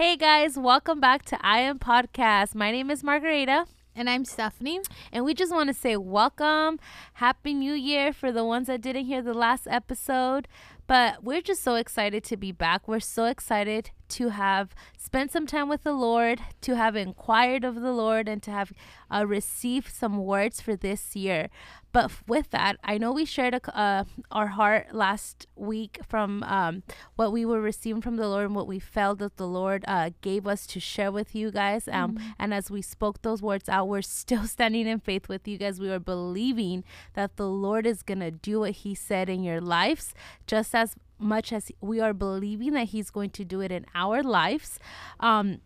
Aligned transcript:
Hey 0.00 0.16
guys, 0.16 0.56
welcome 0.56 0.98
back 0.98 1.26
to 1.26 1.38
I 1.42 1.58
Am 1.58 1.78
Podcast. 1.78 2.54
My 2.54 2.70
name 2.70 2.90
is 2.90 3.04
Margarita. 3.04 3.66
And 3.94 4.08
I'm 4.08 4.24
Stephanie. 4.24 4.80
And 5.12 5.26
we 5.26 5.34
just 5.34 5.52
want 5.52 5.68
to 5.68 5.74
say 5.74 5.94
welcome. 5.94 6.80
Happy 7.12 7.52
New 7.52 7.74
Year 7.74 8.14
for 8.14 8.32
the 8.32 8.42
ones 8.42 8.68
that 8.68 8.80
didn't 8.80 9.04
hear 9.04 9.20
the 9.20 9.34
last 9.34 9.66
episode. 9.68 10.48
But 10.86 11.22
we're 11.22 11.42
just 11.42 11.62
so 11.62 11.74
excited 11.74 12.24
to 12.24 12.38
be 12.38 12.50
back. 12.50 12.88
We're 12.88 12.98
so 12.98 13.26
excited 13.26 13.90
to 14.10 14.28
have 14.28 14.74
spent 14.96 15.32
some 15.32 15.46
time 15.46 15.68
with 15.68 15.82
the 15.82 15.92
Lord, 15.92 16.40
to 16.60 16.76
have 16.76 16.96
inquired 16.96 17.64
of 17.64 17.80
the 17.80 17.92
Lord, 17.92 18.28
and 18.28 18.42
to 18.42 18.50
have 18.50 18.72
uh, 19.10 19.24
received 19.26 19.92
some 19.92 20.18
words 20.18 20.60
for 20.60 20.76
this 20.76 21.16
year. 21.16 21.48
But 21.92 22.12
with 22.28 22.50
that, 22.50 22.76
I 22.84 22.98
know 22.98 23.12
we 23.12 23.24
shared 23.24 23.54
a, 23.54 23.76
uh, 23.78 24.04
our 24.30 24.48
heart 24.48 24.94
last 24.94 25.46
week 25.56 25.98
from 26.06 26.44
um, 26.44 26.82
what 27.16 27.32
we 27.32 27.44
were 27.44 27.60
receiving 27.60 28.00
from 28.00 28.16
the 28.16 28.28
Lord 28.28 28.46
and 28.46 28.54
what 28.54 28.68
we 28.68 28.78
felt 28.78 29.18
that 29.18 29.36
the 29.36 29.46
Lord 29.46 29.84
uh, 29.88 30.10
gave 30.20 30.46
us 30.46 30.66
to 30.68 30.80
share 30.80 31.10
with 31.10 31.34
you 31.34 31.50
guys. 31.50 31.88
Um, 31.88 32.14
mm-hmm. 32.14 32.28
And 32.38 32.54
as 32.54 32.70
we 32.70 32.82
spoke 32.82 33.22
those 33.22 33.42
words 33.42 33.68
out, 33.68 33.88
we're 33.88 34.02
still 34.22 34.44
standing 34.44 34.86
in 34.86 35.00
faith 35.00 35.28
with 35.28 35.48
you 35.48 35.58
guys. 35.58 35.80
We 35.80 35.90
are 35.90 35.98
believing 35.98 36.84
that 37.14 37.36
the 37.36 37.48
Lord 37.48 37.86
is 37.86 38.02
going 38.02 38.20
to 38.20 38.30
do 38.30 38.60
what 38.60 38.72
He 38.72 38.94
said 38.94 39.28
in 39.28 39.42
your 39.42 39.60
lives, 39.60 40.14
just 40.46 40.74
as 40.74 40.94
much 41.20 41.52
as 41.52 41.70
we 41.80 42.00
are 42.00 42.14
believing 42.14 42.72
that 42.72 42.88
He's 42.88 43.10
going 43.10 43.30
to 43.30 43.44
do 43.44 43.60
it 43.60 43.70
in 43.70 43.86
our 43.94 44.22
lives. 44.22 44.78
Um, 45.20 45.60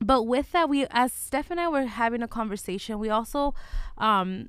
but 0.00 0.22
with 0.22 0.52
that, 0.52 0.68
we, 0.68 0.86
as 0.90 1.12
Steph 1.12 1.50
and 1.50 1.60
I 1.60 1.68
were 1.68 1.84
having 1.84 2.22
a 2.22 2.28
conversation, 2.28 2.98
we 2.98 3.10
also, 3.10 3.54
um, 3.98 4.48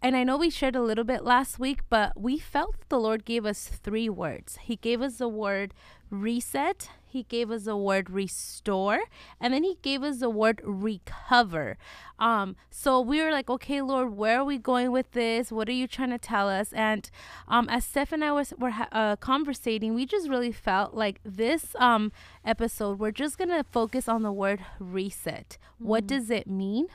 and 0.00 0.16
I 0.16 0.22
know 0.24 0.36
we 0.36 0.50
shared 0.50 0.76
a 0.76 0.82
little 0.82 1.04
bit 1.04 1.24
last 1.24 1.58
week, 1.58 1.80
but 1.90 2.20
we 2.20 2.38
felt 2.38 2.76
the 2.88 3.00
Lord 3.00 3.24
gave 3.24 3.44
us 3.44 3.68
three 3.68 4.08
words. 4.08 4.58
He 4.62 4.76
gave 4.76 5.02
us 5.02 5.16
the 5.16 5.28
word 5.28 5.74
reset, 6.10 6.90
he 7.04 7.22
gave 7.24 7.50
us 7.50 7.64
the 7.64 7.76
word 7.76 8.10
restore, 8.10 9.00
and 9.40 9.52
then 9.52 9.64
he 9.64 9.78
gave 9.82 10.02
us 10.02 10.18
the 10.18 10.30
word 10.30 10.60
recover. 10.62 11.76
Um, 12.18 12.54
so 12.70 13.00
we 13.00 13.22
were 13.22 13.32
like, 13.32 13.50
okay, 13.50 13.80
Lord, 13.80 14.16
where 14.16 14.40
are 14.40 14.44
we 14.44 14.58
going 14.58 14.92
with 14.92 15.12
this? 15.12 15.50
What 15.50 15.68
are 15.68 15.72
you 15.72 15.88
trying 15.88 16.10
to 16.10 16.18
tell 16.18 16.48
us? 16.48 16.72
And 16.72 17.10
um, 17.48 17.68
as 17.68 17.84
Steph 17.84 18.12
and 18.12 18.22
I 18.22 18.32
was 18.32 18.52
were 18.58 18.72
uh, 18.92 19.16
conversating, 19.16 19.94
we 19.94 20.06
just 20.06 20.28
really 20.28 20.52
felt 20.52 20.94
like 20.94 21.20
this 21.24 21.74
um 21.78 22.12
episode, 22.44 22.98
we're 22.98 23.10
just 23.10 23.38
gonna 23.38 23.64
focus 23.70 24.08
on 24.08 24.22
the 24.22 24.32
word 24.32 24.64
reset. 24.78 25.58
Mm-hmm. 25.60 25.88
What 25.88 26.06
does 26.06 26.30
it 26.30 26.46
mean? 26.46 26.88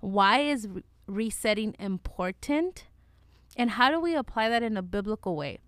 Why 0.00 0.40
is 0.40 0.68
re- 0.68 0.82
resetting 1.06 1.74
important? 1.78 2.86
And 3.56 3.70
how 3.70 3.90
do 3.90 4.00
we 4.00 4.14
apply 4.14 4.48
that 4.48 4.62
in 4.62 4.76
a 4.76 4.82
biblical 4.82 5.36
way? 5.36 5.58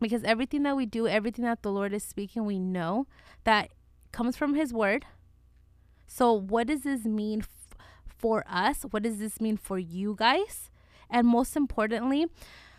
Because 0.00 0.24
everything 0.24 0.62
that 0.64 0.76
we 0.76 0.86
do, 0.86 1.06
everything 1.06 1.44
that 1.44 1.62
the 1.62 1.72
Lord 1.72 1.92
is 1.92 2.02
speaking, 2.02 2.44
we 2.44 2.58
know 2.58 3.06
that 3.44 3.70
comes 4.12 4.36
from 4.36 4.54
His 4.54 4.72
Word. 4.72 5.06
So, 6.06 6.32
what 6.32 6.66
does 6.66 6.82
this 6.82 7.04
mean 7.04 7.40
f- 7.40 7.78
for 8.06 8.44
us? 8.48 8.82
What 8.90 9.02
does 9.02 9.18
this 9.18 9.40
mean 9.40 9.56
for 9.56 9.78
you 9.78 10.14
guys? 10.18 10.70
And 11.10 11.26
most 11.26 11.56
importantly, 11.56 12.26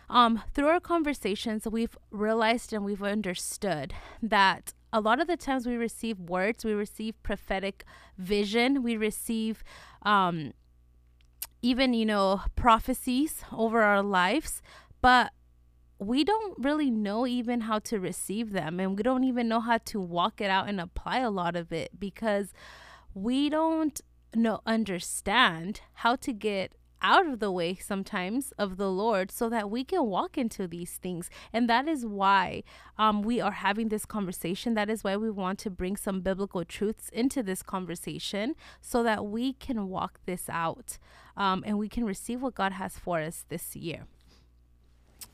um, 0.08 0.42
through 0.54 0.68
our 0.68 0.80
conversations, 0.80 1.66
we've 1.70 1.96
realized 2.10 2.72
and 2.72 2.84
we've 2.84 3.02
understood 3.02 3.94
that 4.22 4.72
a 4.92 5.00
lot 5.00 5.20
of 5.20 5.26
the 5.26 5.36
times 5.36 5.66
we 5.66 5.76
receive 5.76 6.18
words, 6.18 6.64
we 6.64 6.72
receive 6.72 7.22
prophetic 7.22 7.84
vision, 8.16 8.82
we 8.82 8.96
receive 8.96 9.62
um, 10.02 10.52
even, 11.62 11.94
you 11.94 12.06
know, 12.06 12.42
prophecies 12.56 13.42
over 13.52 13.82
our 13.82 14.02
lives, 14.02 14.62
but 15.00 15.32
we 15.98 16.22
don't 16.22 16.56
really 16.58 16.90
know 16.90 17.26
even 17.26 17.62
how 17.62 17.78
to 17.80 17.98
receive 17.98 18.52
them 18.52 18.78
and 18.78 18.96
we 18.96 19.02
don't 19.02 19.24
even 19.24 19.48
know 19.48 19.60
how 19.60 19.78
to 19.78 20.00
walk 20.00 20.40
it 20.40 20.50
out 20.50 20.68
and 20.68 20.80
apply 20.80 21.18
a 21.18 21.30
lot 21.30 21.56
of 21.56 21.72
it 21.72 21.90
because 21.98 22.52
we 23.14 23.48
don't 23.48 24.00
know 24.34 24.60
understand 24.64 25.80
how 25.94 26.14
to 26.14 26.32
get 26.32 26.72
out 27.02 27.26
of 27.26 27.38
the 27.38 27.50
way 27.50 27.74
sometimes 27.74 28.52
of 28.58 28.76
the 28.76 28.90
Lord 28.90 29.30
so 29.30 29.48
that 29.48 29.70
we 29.70 29.84
can 29.84 30.04
walk 30.06 30.36
into 30.36 30.66
these 30.66 30.92
things. 30.92 31.30
And 31.52 31.68
that 31.68 31.88
is 31.88 32.04
why 32.04 32.62
um, 32.96 33.22
we 33.22 33.40
are 33.40 33.52
having 33.52 33.88
this 33.88 34.04
conversation. 34.04 34.74
That 34.74 34.90
is 34.90 35.04
why 35.04 35.16
we 35.16 35.30
want 35.30 35.58
to 35.60 35.70
bring 35.70 35.96
some 35.96 36.20
biblical 36.20 36.64
truths 36.64 37.08
into 37.10 37.42
this 37.42 37.62
conversation 37.62 38.54
so 38.80 39.02
that 39.02 39.26
we 39.26 39.52
can 39.52 39.88
walk 39.88 40.20
this 40.26 40.48
out 40.48 40.98
um, 41.36 41.62
and 41.66 41.78
we 41.78 41.88
can 41.88 42.04
receive 42.04 42.42
what 42.42 42.54
God 42.54 42.72
has 42.72 42.98
for 42.98 43.20
us 43.20 43.44
this 43.48 43.76
year. 43.76 44.06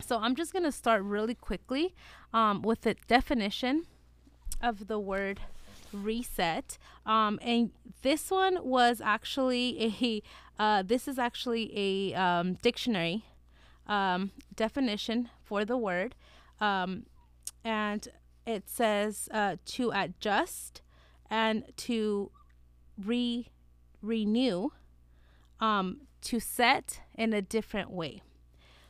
So 0.00 0.18
I'm 0.18 0.34
just 0.34 0.52
going 0.52 0.64
to 0.64 0.72
start 0.72 1.02
really 1.02 1.34
quickly 1.34 1.94
um, 2.32 2.62
with 2.62 2.82
the 2.82 2.96
definition 3.06 3.84
of 4.60 4.86
the 4.86 4.98
word 4.98 5.40
reset. 5.94 6.78
Um, 7.06 7.38
and 7.42 7.70
this 8.02 8.30
one 8.30 8.58
was 8.62 9.00
actually 9.02 9.94
a, 10.00 10.22
uh, 10.62 10.82
this 10.82 11.08
is 11.08 11.18
actually 11.18 12.12
a 12.12 12.14
um, 12.14 12.54
dictionary 12.62 13.24
um, 13.86 14.32
definition 14.54 15.30
for 15.42 15.64
the 15.64 15.76
word. 15.76 16.14
Um, 16.60 17.06
and 17.64 18.08
it 18.46 18.68
says 18.68 19.28
uh, 19.32 19.56
to 19.64 19.90
adjust 19.94 20.82
and 21.30 21.64
to 21.76 22.30
re 23.02 23.48
renew, 24.02 24.70
um, 25.60 26.02
to 26.20 26.38
set 26.38 27.00
in 27.14 27.32
a 27.32 27.40
different 27.40 27.90
way. 27.90 28.22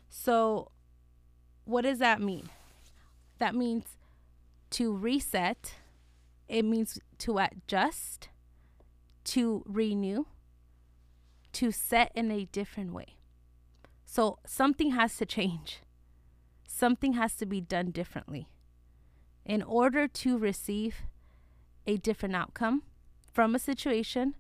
So 0.09 0.71
what 1.65 1.83
does 1.83 1.99
that 1.99 2.21
mean? 2.21 2.51
That 3.39 3.55
means 3.55 3.97
to 4.71 4.95
reset, 4.95 5.75
it 6.49 6.65
means 6.65 6.99
to 7.19 7.39
adjust, 7.39 8.29
to 9.25 9.63
renew, 9.67 10.27
to 11.53 11.71
set 11.71 12.11
in 12.15 12.31
a 12.31 12.45
different 12.47 12.93
way. 12.93 13.17
So 14.05 14.39
something 14.47 14.91
has 14.91 15.17
to 15.19 15.27
change. 15.27 15.81
Something 16.67 17.15
has 17.15 17.35
to 17.37 17.47
be 17.47 17.61
done 17.61 17.91
differently. 17.91 18.49
In 19.45 19.63
order 19.63 20.09
to 20.09 20.39
receive 20.39 21.03
a 21.87 21.97
different 21.97 22.35
outcome 22.35 22.83
from 23.33 23.55
a 23.55 23.59
situation, 23.59 24.35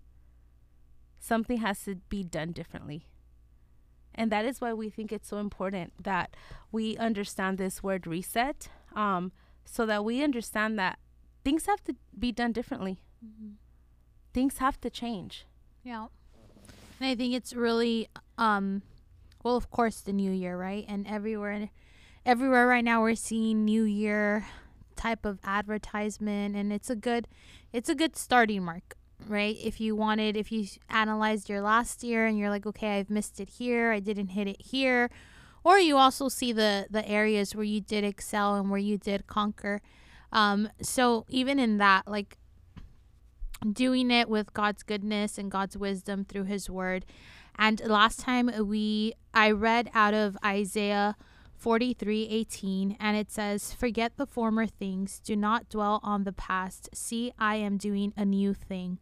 something 1.18 1.58
has 1.58 1.84
to 1.84 1.96
be 2.08 2.22
done 2.22 2.52
differently. 2.52 3.08
And 4.14 4.30
that 4.30 4.44
is 4.44 4.60
why 4.60 4.72
we 4.72 4.90
think 4.90 5.12
it's 5.12 5.28
so 5.28 5.38
important 5.38 5.92
that 6.02 6.36
we 6.70 6.96
understand 6.96 7.58
this 7.58 7.82
word 7.82 8.06
reset 8.06 8.68
um, 8.94 9.32
so 9.64 9.86
that 9.86 10.04
we 10.04 10.22
understand 10.22 10.78
that 10.78 10.98
things 11.44 11.66
have 11.66 11.82
to 11.84 11.94
be 12.18 12.32
done 12.32 12.52
differently. 12.52 13.00
Mm-hmm. 13.24 13.52
Things 14.32 14.58
have 14.58 14.80
to 14.80 14.90
change. 14.90 15.46
Yeah. 15.82 16.06
And 17.00 17.08
I 17.08 17.14
think 17.14 17.34
it's 17.34 17.52
really, 17.52 18.08
um, 18.38 18.82
well, 19.42 19.56
of 19.56 19.70
course, 19.70 20.00
the 20.00 20.12
new 20.12 20.32
year, 20.32 20.56
right? 20.56 20.84
And 20.88 21.06
everywhere, 21.06 21.70
everywhere 22.24 22.66
right 22.66 22.84
now, 22.84 23.02
we're 23.02 23.14
seeing 23.14 23.64
new 23.64 23.84
year 23.84 24.46
type 24.96 25.24
of 25.24 25.38
advertisement, 25.44 26.56
and 26.56 26.72
it's 26.72 26.88
a 26.88 26.96
good, 26.96 27.28
it's 27.72 27.88
a 27.88 27.94
good 27.94 28.16
starting 28.16 28.64
mark 28.64 28.96
right? 29.28 29.56
If 29.62 29.80
you 29.80 29.96
wanted, 29.96 30.36
if 30.36 30.52
you 30.52 30.66
analyzed 30.90 31.48
your 31.48 31.60
last 31.60 32.02
year 32.02 32.26
and 32.26 32.38
you're 32.38 32.50
like, 32.50 32.66
okay, 32.66 32.98
I've 32.98 33.10
missed 33.10 33.40
it 33.40 33.48
here, 33.48 33.92
I 33.92 34.00
didn't 34.00 34.28
hit 34.28 34.46
it 34.48 34.60
here, 34.60 35.10
or 35.62 35.78
you 35.78 35.96
also 35.96 36.28
see 36.28 36.52
the 36.52 36.86
the 36.90 37.06
areas 37.08 37.54
where 37.54 37.64
you 37.64 37.80
did 37.80 38.04
excel 38.04 38.54
and 38.54 38.70
where 38.70 38.80
you 38.80 38.98
did 38.98 39.26
conquer. 39.26 39.80
Um, 40.34 40.68
so 40.82 41.24
even 41.28 41.58
in 41.58 41.78
that, 41.78 42.06
like 42.06 42.36
doing 43.72 44.10
it 44.10 44.28
with 44.28 44.52
God's 44.52 44.82
goodness 44.82 45.38
and 45.38 45.50
God's 45.50 45.78
wisdom 45.78 46.24
through 46.24 46.44
His 46.44 46.68
Word. 46.68 47.06
And 47.56 47.80
last 47.86 48.20
time 48.20 48.50
we, 48.66 49.14
I 49.32 49.52
read 49.52 49.88
out 49.94 50.12
of 50.12 50.36
Isaiah 50.44 51.16
43:18 51.58 52.96
and 53.00 53.16
it 53.16 53.30
says 53.30 53.72
forget 53.72 54.16
the 54.16 54.26
former 54.26 54.66
things. 54.66 55.20
Do 55.20 55.34
not 55.36 55.70
dwell 55.70 56.00
on 56.02 56.24
the 56.24 56.32
past. 56.32 56.90
See 56.92 57.32
I 57.38 57.56
am 57.56 57.78
doing 57.78 58.12
a 58.16 58.24
new 58.26 58.52
thing 58.52 58.98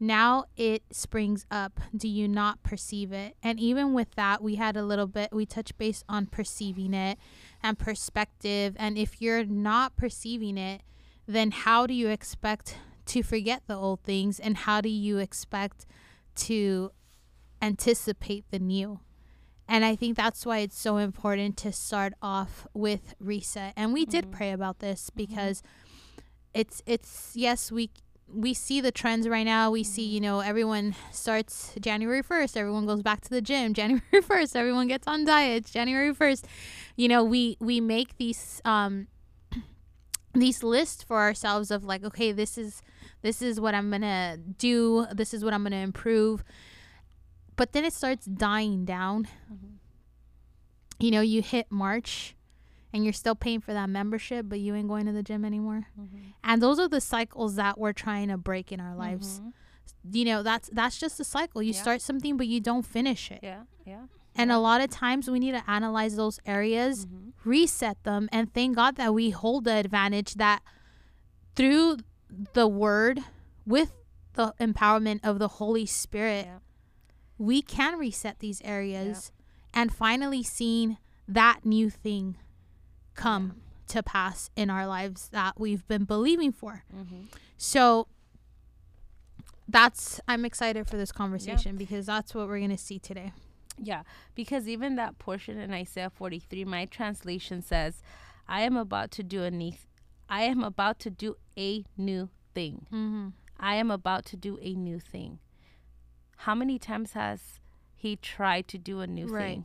now 0.00 0.44
it 0.56 0.82
springs 0.90 1.46
up 1.50 1.80
do 1.96 2.08
you 2.08 2.26
not 2.26 2.62
perceive 2.62 3.12
it 3.12 3.36
and 3.42 3.60
even 3.60 3.92
with 3.92 4.10
that 4.16 4.42
we 4.42 4.56
had 4.56 4.76
a 4.76 4.82
little 4.82 5.06
bit 5.06 5.32
we 5.32 5.46
touched 5.46 5.76
base 5.78 6.02
on 6.08 6.26
perceiving 6.26 6.92
it 6.92 7.18
and 7.62 7.78
perspective 7.78 8.74
and 8.78 8.98
if 8.98 9.20
you're 9.20 9.44
not 9.44 9.96
perceiving 9.96 10.58
it 10.58 10.82
then 11.26 11.50
how 11.50 11.86
do 11.86 11.94
you 11.94 12.08
expect 12.08 12.76
to 13.06 13.22
forget 13.22 13.62
the 13.66 13.76
old 13.76 14.00
things 14.02 14.40
and 14.40 14.58
how 14.58 14.80
do 14.80 14.88
you 14.88 15.18
expect 15.18 15.86
to 16.34 16.90
anticipate 17.62 18.44
the 18.50 18.58
new 18.58 19.00
and 19.68 19.84
I 19.84 19.96
think 19.96 20.16
that's 20.16 20.44
why 20.44 20.58
it's 20.58 20.78
so 20.78 20.98
important 20.98 21.56
to 21.58 21.72
start 21.72 22.12
off 22.20 22.66
with 22.74 23.14
reset. 23.18 23.72
And 23.76 23.92
we 23.92 24.02
mm-hmm. 24.02 24.10
did 24.10 24.32
pray 24.32 24.52
about 24.52 24.80
this 24.80 25.08
mm-hmm. 25.08 25.16
because 25.16 25.62
mm-hmm. 25.62 26.20
it's 26.52 26.82
it's 26.86 27.32
yes, 27.34 27.72
we 27.72 27.90
we 28.32 28.54
see 28.54 28.80
the 28.80 28.92
trends 28.92 29.28
right 29.28 29.44
now. 29.44 29.70
We 29.70 29.84
see, 29.84 30.02
you 30.02 30.20
mm-hmm. 30.20 30.24
know, 30.24 30.40
everyone 30.40 30.94
starts 31.10 31.72
January 31.80 32.22
1st, 32.22 32.56
everyone 32.56 32.86
goes 32.86 33.02
back 33.02 33.20
to 33.22 33.30
the 33.30 33.42
gym. 33.42 33.74
January 33.74 34.02
1st, 34.12 34.56
everyone 34.56 34.88
gets 34.88 35.06
on 35.06 35.24
diets. 35.24 35.70
January 35.70 36.14
1st, 36.14 36.44
you 36.96 37.08
know, 37.08 37.24
we 37.24 37.56
we 37.60 37.80
make 37.80 38.16
these 38.16 38.60
um 38.64 39.06
these 40.34 40.62
lists 40.62 41.02
for 41.02 41.18
ourselves 41.18 41.70
of 41.70 41.84
like 41.84 42.04
okay 42.04 42.32
this 42.32 42.58
is 42.58 42.82
this 43.22 43.40
is 43.40 43.60
what 43.60 43.72
i'm 43.72 43.88
gonna 43.88 44.36
do 44.36 45.06
this 45.12 45.32
is 45.32 45.44
what 45.44 45.54
i'm 45.54 45.62
gonna 45.62 45.76
improve 45.76 46.42
but 47.54 47.72
then 47.72 47.84
it 47.84 47.92
starts 47.92 48.26
dying 48.26 48.84
down 48.84 49.28
you 50.98 51.12
know 51.12 51.20
you 51.20 51.40
hit 51.40 51.70
march 51.70 52.34
and 52.94 53.04
you're 53.04 53.12
still 53.12 53.34
paying 53.34 53.60
for 53.60 53.74
that 53.74 53.90
membership 53.90 54.46
but 54.48 54.58
you 54.60 54.74
ain't 54.74 54.88
going 54.88 55.04
to 55.04 55.12
the 55.12 55.22
gym 55.22 55.44
anymore? 55.44 55.88
And 56.42 56.62
those 56.62 56.78
are 56.78 56.88
the 56.88 57.00
cycles 57.02 57.56
that 57.56 57.76
we're 57.78 57.92
trying 57.92 58.28
to 58.28 58.38
break 58.38 58.72
in 58.72 58.80
our 58.80 58.94
lives. 58.96 59.42
You 60.10 60.24
know 60.24 60.42
that's 60.42 60.70
that's 60.72 60.98
just 60.98 61.18
a 61.20 61.24
cycle. 61.24 61.62
You 61.62 61.72
Yeah. 61.74 61.82
start 61.82 62.00
something 62.00 62.36
but 62.38 62.46
you 62.46 62.60
don't 62.60 62.86
finish 62.86 63.30
it. 63.30 63.40
Yeah, 63.42 63.64
yeah. 63.84 64.06
and 64.36 64.50
a 64.50 64.58
lot 64.58 64.80
of 64.80 64.88
times 64.90 65.30
we 65.30 65.38
need 65.38 65.52
to 65.52 65.70
analyze 65.70 66.16
those 66.16 66.40
areas 66.46 67.06
Mhm. 67.06 67.32
reset 67.44 68.02
them 68.04 68.28
and 68.32 68.52
thank 68.52 68.74
god 68.76 68.96
that 68.96 69.12
we 69.14 69.30
hold 69.30 69.64
the 69.64 69.74
advantage 69.74 70.34
that 70.34 70.60
through 71.54 71.98
the 72.54 72.66
word 72.66 73.20
with 73.66 73.92
the 74.34 74.52
empowerment 74.58 75.20
of 75.22 75.38
the 75.38 75.48
holy 75.48 75.86
spirit 75.86 76.46
Yeah. 76.46 76.58
we 77.38 77.62
can 77.62 77.96
reset 77.98 78.40
these 78.40 78.60
areas 78.62 79.30
and 79.72 79.92
finally 79.94 80.42
seeing 80.42 80.96
that 81.28 81.64
new 81.64 81.88
thing 81.90 82.36
come 83.14 83.56
to 83.88 84.02
pass 84.02 84.50
in 84.56 84.70
our 84.70 84.86
lives 84.86 85.28
that 85.30 85.58
we've 85.60 85.86
been 85.88 86.04
believing 86.04 86.52
for 86.52 86.84
Mhm. 86.94 87.26
so 87.56 88.06
that's 89.68 90.20
i'm 90.28 90.44
excited 90.44 90.86
for 90.86 90.96
this 90.96 91.12
conversation 91.12 91.76
because 91.76 92.06
that's 92.06 92.34
what 92.34 92.48
we're 92.48 92.58
going 92.58 92.70
to 92.70 92.76
see 92.78 92.98
today 92.98 93.32
Yeah, 93.76 94.02
because 94.36 94.68
even 94.68 94.94
that 94.96 95.18
portion 95.18 95.58
in 95.58 95.72
Isaiah 95.72 96.08
43, 96.08 96.64
my 96.64 96.84
translation 96.86 97.60
says, 97.60 98.02
"I 98.46 98.60
am 98.62 98.76
about 98.76 99.10
to 99.18 99.24
do 99.24 99.42
a 99.42 99.50
new, 99.50 99.72
I 100.28 100.42
am 100.42 100.62
about 100.62 101.00
to 101.00 101.10
do 101.10 101.34
a 101.58 101.84
new 101.96 102.28
thing. 102.54 102.86
mm-hmm. 102.92 103.28
I 103.58 103.74
am 103.74 103.90
about 103.90 104.26
to 104.26 104.36
do 104.36 104.58
a 104.62 104.74
new 104.74 105.00
thing." 105.00 105.40
How 106.46 106.54
many 106.54 106.78
times 106.78 107.14
has 107.14 107.58
he 107.96 108.14
tried 108.14 108.68
to 108.68 108.78
do 108.78 109.00
a 109.00 109.08
new 109.08 109.26
Right. 109.26 109.42
thing? 109.42 109.64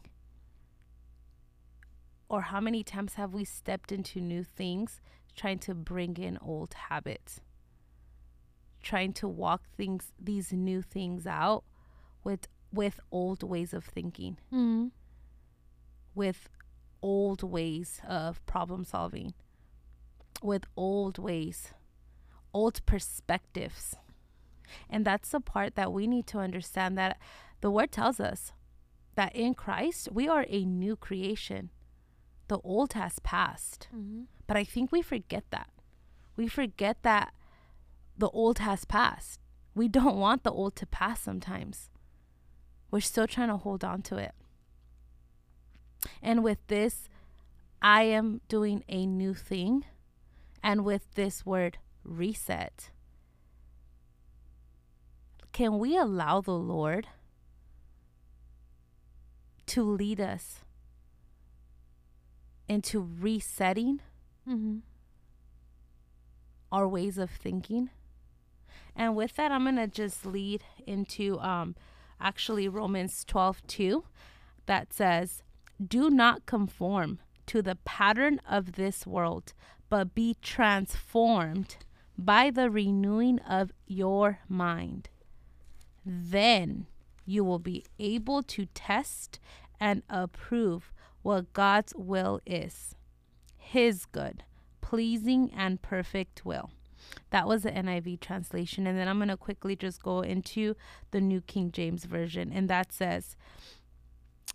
Or 2.30 2.42
how 2.44 2.60
many 2.60 2.84
times 2.84 3.16
have 3.16 3.34
we 3.34 3.44
stepped 3.44 3.92
into 3.92 4.22
new 4.22 4.44
things 4.44 5.02
trying 5.36 5.60
to 5.60 5.74
bring 5.74 6.16
in 6.18 6.38
old 6.42 6.74
habits? 6.90 7.42
Trying 8.84 9.14
to 9.14 9.28
walk 9.28 9.64
things 9.76 10.14
these 10.20 10.54
new 10.54 10.81
things 10.81 11.26
out 11.28 11.64
with 12.24 12.48
with 12.72 13.00
old 13.12 13.42
ways 13.42 13.74
of 13.74 13.84
thinking, 13.84 14.38
Mm-hmm. 14.54 14.88
with 16.14 16.48
old 17.02 17.42
ways 17.42 18.00
of 18.08 18.46
problem 18.46 18.84
solving, 18.86 19.34
with 20.44 20.66
old 20.78 21.18
ways, 21.18 21.74
old 22.54 22.86
perspectives. 22.86 23.96
And 24.88 25.04
that's 25.04 25.30
the 25.32 25.40
part 25.40 25.74
that 25.75 25.92
we 25.92 26.06
need 26.06 26.28
to 26.28 26.38
understand 26.38 26.96
that 27.00 27.18
the 27.62 27.72
word 27.72 27.92
tells 27.92 28.20
us 28.20 28.54
that 29.16 29.36
in 29.36 29.56
Christ 29.56 30.10
we 30.12 30.28
are 30.28 30.46
a 30.48 30.64
new 30.64 30.96
creation. 30.96 31.72
The 32.50 32.60
old 32.63 32.94
has 32.94 33.19
passed. 33.19 33.88
Mm-hmm. 33.96 34.24
But 34.48 34.57
I 34.57 34.63
think 34.63 34.92
we 34.92 35.01
forget 35.01 35.46
that. 35.51 35.69
We 36.36 36.48
forget 36.48 37.04
that 37.04 37.34
the 38.18 38.30
old 38.30 38.60
has 38.60 38.86
passed. 38.86 39.40
We 39.75 39.88
don't 39.88 40.18
want 40.25 40.44
the 40.44 40.51
old 40.51 40.75
to 40.78 40.86
pass 40.86 41.22
sometimes. 41.22 41.90
We're 42.92 43.01
still 43.01 43.28
trying 43.28 43.50
to 43.50 43.57
hold 43.57 43.84
on 43.84 44.01
to 44.04 44.18
it. 44.18 44.34
And 46.22 46.44
with 46.44 46.57
this, 46.68 47.07
I 47.81 48.04
am 48.04 48.42
doing 48.50 48.84
a 48.90 49.06
new 49.06 49.36
thing. 49.36 49.86
And 50.63 50.84
with 50.84 51.13
this 51.13 51.46
word, 51.46 51.78
reset, 52.04 52.90
can 55.51 55.78
we 55.78 55.96
allow 55.96 56.42
the 56.42 56.57
Lord 56.57 57.07
to 59.68 59.84
lead 59.84 60.19
us 60.19 60.62
into 62.69 63.01
resetting 63.19 64.00
Mm-hmm. 64.48 64.77
our 66.71 66.88
ways 66.88 67.18
of 67.19 67.30
thinking. 67.30 67.89
And 68.95 69.16
with 69.16 69.36
that, 69.36 69.51
I'm 69.51 69.63
going 69.63 69.75
to 69.75 69.88
just 69.88 70.25
lead 70.25 70.63
into 70.88 71.39
um, 71.39 71.75
actually 72.19 72.68
Romans 72.68 73.24
12 73.25 73.62
2 73.68 74.04
that 74.66 74.92
says, 74.94 75.44
Do 75.86 76.10
not 76.10 76.45
conform 76.48 77.19
to 77.48 77.62
the 77.62 77.75
pattern 77.75 78.39
of 78.50 78.74
this 78.74 79.06
world, 79.06 79.54
but 79.89 80.15
be 80.15 80.36
transformed 80.42 81.77
by 82.18 82.50
the 82.50 82.69
renewing 82.69 83.39
of 83.39 83.72
your 83.88 84.39
mind. 84.48 85.10
Then 86.06 86.88
you 87.25 87.44
will 87.44 87.60
be 87.60 87.86
able 88.00 88.42
to 88.44 88.65
test 88.74 89.39
and 89.80 90.01
approve 90.10 90.92
what 91.21 91.54
God's 91.54 91.94
will 91.95 92.39
is 92.45 92.95
his 93.57 94.06
good, 94.06 94.44
pleasing, 94.81 95.51
and 95.56 95.81
perfect 95.81 96.45
will. 96.45 96.71
That 97.30 97.48
was 97.48 97.63
the 97.63 97.71
NIV 97.71 98.19
translation. 98.19 98.88
And 98.88 98.98
then 98.98 99.07
I'm 99.07 99.18
going 99.18 99.30
to 99.30 99.38
quickly 99.38 99.75
just 99.75 100.01
go 100.01 100.21
into 100.21 100.75
the 101.12 101.21
New 101.21 101.42
King 101.42 101.71
James 101.71 102.06
Version. 102.06 102.51
And 102.51 102.69
that 102.69 102.92
says, 102.92 103.36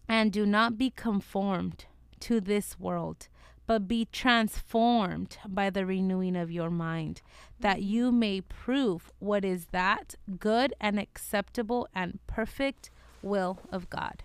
And 0.08 0.32
do 0.32 0.44
not 0.44 0.76
be 0.76 0.90
conformed 0.90 1.86
to 2.20 2.40
this 2.40 2.78
world, 2.78 3.28
but 3.66 3.88
be 3.88 4.06
transformed 4.10 5.38
by 5.46 5.70
the 5.70 5.86
renewing 5.86 6.36
of 6.36 6.50
your 6.50 6.70
mind, 6.70 7.22
that 7.60 7.82
you 7.82 8.12
may 8.12 8.40
prove 8.40 9.12
what 9.18 9.44
is 9.44 9.66
that 9.66 10.14
good 10.38 10.74
and 10.80 10.98
acceptable 10.98 11.88
and 11.94 12.18
perfect 12.26 12.90
will 13.22 13.60
of 13.70 13.88
God. 13.88 14.22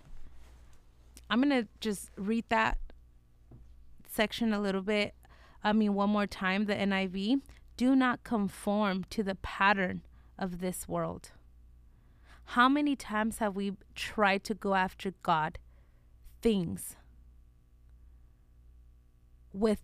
I'm 1.30 1.40
going 1.40 1.62
to 1.62 1.68
just 1.78 2.10
read 2.16 2.44
that 2.48 2.78
section 4.10 4.52
a 4.52 4.60
little 4.60 4.82
bit. 4.82 5.14
I 5.62 5.72
mean, 5.72 5.94
one 5.94 6.10
more 6.10 6.26
time, 6.26 6.64
the 6.66 6.74
NIV. 6.74 7.42
Do 7.76 7.94
not 7.94 8.24
conform 8.24 9.04
to 9.10 9.22
the 9.22 9.36
pattern 9.36 10.02
of 10.36 10.58
this 10.58 10.88
world. 10.88 11.30
How 12.44 12.68
many 12.68 12.96
times 12.96 13.38
have 13.38 13.54
we 13.54 13.74
tried 13.94 14.42
to 14.44 14.54
go 14.54 14.74
after 14.74 15.12
God, 15.22 15.60
things, 16.42 16.96
with 19.52 19.80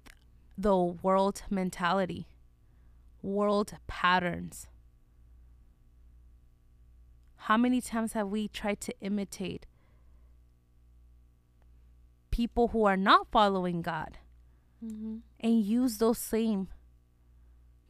the 0.58 0.76
world 0.76 1.42
mentality, 1.48 2.26
world 3.22 3.74
patterns? 3.86 4.66
How 7.36 7.56
many 7.56 7.80
times 7.80 8.14
have 8.14 8.26
we 8.26 8.48
tried 8.48 8.80
to 8.80 8.94
imitate 9.00 9.66
people 12.36 12.68
who 12.68 12.84
are 12.84 12.96
not 12.98 13.26
following 13.30 13.80
God 13.82 14.18
Mm-hmm. 14.84 15.16
and 15.40 15.64
use 15.64 15.96
those 15.96 16.18
same 16.18 16.68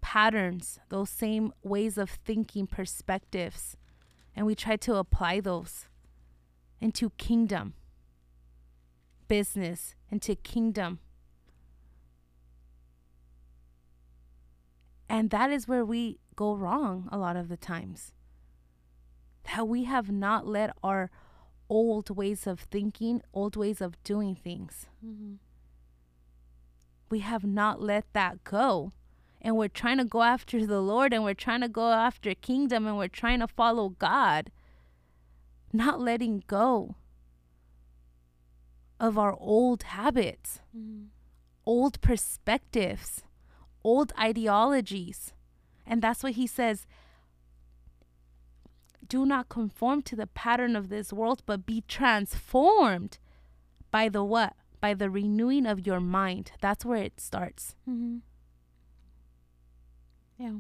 patterns, 0.00 0.78
those 0.88 1.10
same 1.10 1.52
ways 1.64 1.98
of 1.98 2.08
thinking, 2.08 2.68
perspectives, 2.68 3.76
and 4.36 4.46
we 4.46 4.54
try 4.54 4.76
to 4.76 4.94
apply 4.94 5.40
those 5.40 5.88
into 6.80 7.10
kingdom 7.18 7.74
business, 9.26 9.96
into 10.12 10.36
kingdom. 10.36 11.00
And 15.08 15.30
that 15.30 15.50
is 15.50 15.66
where 15.66 15.84
we 15.84 16.20
go 16.36 16.54
wrong 16.54 17.08
a 17.10 17.18
lot 17.18 17.34
of 17.36 17.48
the 17.48 17.56
times. 17.56 18.12
That 19.44 19.66
we 19.66 19.84
have 19.84 20.08
not 20.08 20.46
let 20.46 20.70
our 20.84 21.10
old 21.68 22.10
ways 22.10 22.46
of 22.46 22.60
thinking, 22.60 23.22
old 23.34 23.56
ways 23.56 23.80
of 23.80 24.02
doing 24.04 24.34
things, 24.34 24.86
Mm-hmm. 25.04 25.34
we 27.10 27.20
have 27.20 27.44
not 27.44 27.80
let 27.80 28.04
that 28.12 28.42
go. 28.44 28.92
And 29.40 29.56
we're 29.56 29.68
trying 29.68 29.98
to 29.98 30.04
go 30.04 30.22
after 30.22 30.66
the 30.66 30.80
Lord 30.80 31.12
and 31.12 31.22
we're 31.22 31.34
trying 31.34 31.60
to 31.60 31.68
go 31.68 31.92
after 31.92 32.34
kingdom 32.34 32.86
and 32.86 32.96
we're 32.96 33.06
trying 33.08 33.40
to 33.40 33.46
follow 33.46 33.90
God, 33.90 34.50
not 35.72 36.00
letting 36.00 36.42
go 36.48 36.96
of 38.98 39.18
our 39.18 39.36
old 39.38 39.82
habits, 39.84 40.60
Mm-hmm. 40.76 41.04
old 41.64 42.00
perspectives, 42.00 43.22
old 43.84 44.12
ideologies. 44.18 45.32
And 45.86 46.02
that's 46.02 46.22
what 46.22 46.32
he 46.32 46.46
says. 46.46 46.86
Do 49.08 49.26
not 49.26 49.48
conform 49.48 50.02
to 50.02 50.16
the 50.16 50.26
pattern 50.26 50.74
of 50.76 50.88
this 50.88 51.12
world, 51.12 51.42
but 51.46 51.66
be 51.66 51.82
transformed 51.86 53.18
by 53.90 54.08
the 54.08 54.24
what? 54.24 54.54
By 54.80 54.94
the 54.94 55.10
renewing 55.10 55.66
of 55.66 55.86
your 55.86 56.00
mind. 56.00 56.52
That's 56.60 56.84
where 56.84 57.02
it 57.02 57.20
starts. 57.20 57.74
Mm-hmm. 57.88 58.18
Yeah. 60.38 60.56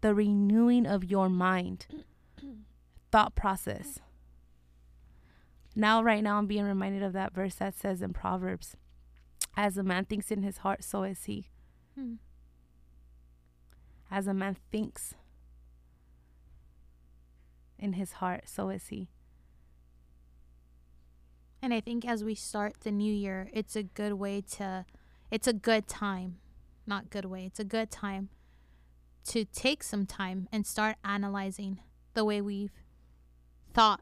The 0.00 0.14
renewing 0.14 0.86
of 0.86 1.04
your 1.04 1.28
mind, 1.28 1.86
thought 3.12 3.34
process. 3.34 3.98
Now, 5.74 6.02
right 6.02 6.22
now, 6.22 6.38
I'm 6.38 6.46
being 6.46 6.64
reminded 6.64 7.02
of 7.02 7.12
that 7.12 7.34
verse 7.34 7.54
that 7.56 7.78
says 7.78 8.02
in 8.02 8.12
Proverbs, 8.12 8.76
As 9.56 9.76
a 9.76 9.82
man 9.82 10.04
thinks 10.04 10.30
in 10.30 10.42
his 10.42 10.58
heart, 10.58 10.82
so 10.82 11.04
is 11.04 11.24
he. 11.24 11.48
Hmm. 11.94 12.14
As 14.10 14.26
a 14.26 14.34
man 14.34 14.56
thinks 14.72 15.14
in 17.78 17.94
his 17.94 18.12
heart, 18.12 18.48
so 18.48 18.68
is 18.70 18.88
he. 18.88 19.08
And 21.60 21.74
I 21.74 21.80
think 21.80 22.06
as 22.06 22.22
we 22.22 22.34
start 22.34 22.80
the 22.80 22.92
new 22.92 23.12
year, 23.12 23.48
it's 23.52 23.74
a 23.76 23.82
good 23.82 24.14
way 24.14 24.40
to, 24.52 24.84
it's 25.30 25.46
a 25.48 25.52
good 25.52 25.88
time, 25.88 26.36
not 26.86 27.10
good 27.10 27.24
way, 27.24 27.44
it's 27.46 27.58
a 27.58 27.64
good 27.64 27.90
time 27.90 28.28
to 29.26 29.44
take 29.44 29.82
some 29.82 30.06
time 30.06 30.48
and 30.52 30.66
start 30.66 30.96
analyzing 31.04 31.80
the 32.14 32.24
way 32.24 32.40
we've 32.40 32.72
thought 33.74 34.00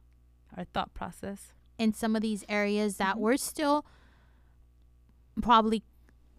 Our 0.57 0.65
thought 0.65 0.95
process. 0.95 1.53
in 1.79 1.93
some 1.93 2.15
of 2.15 2.23
these 2.23 2.45
areas 2.49 2.99
that 2.99 3.17
Mhm. 3.17 3.21
we're 3.21 3.37
still 3.37 3.85
probably 5.43 5.83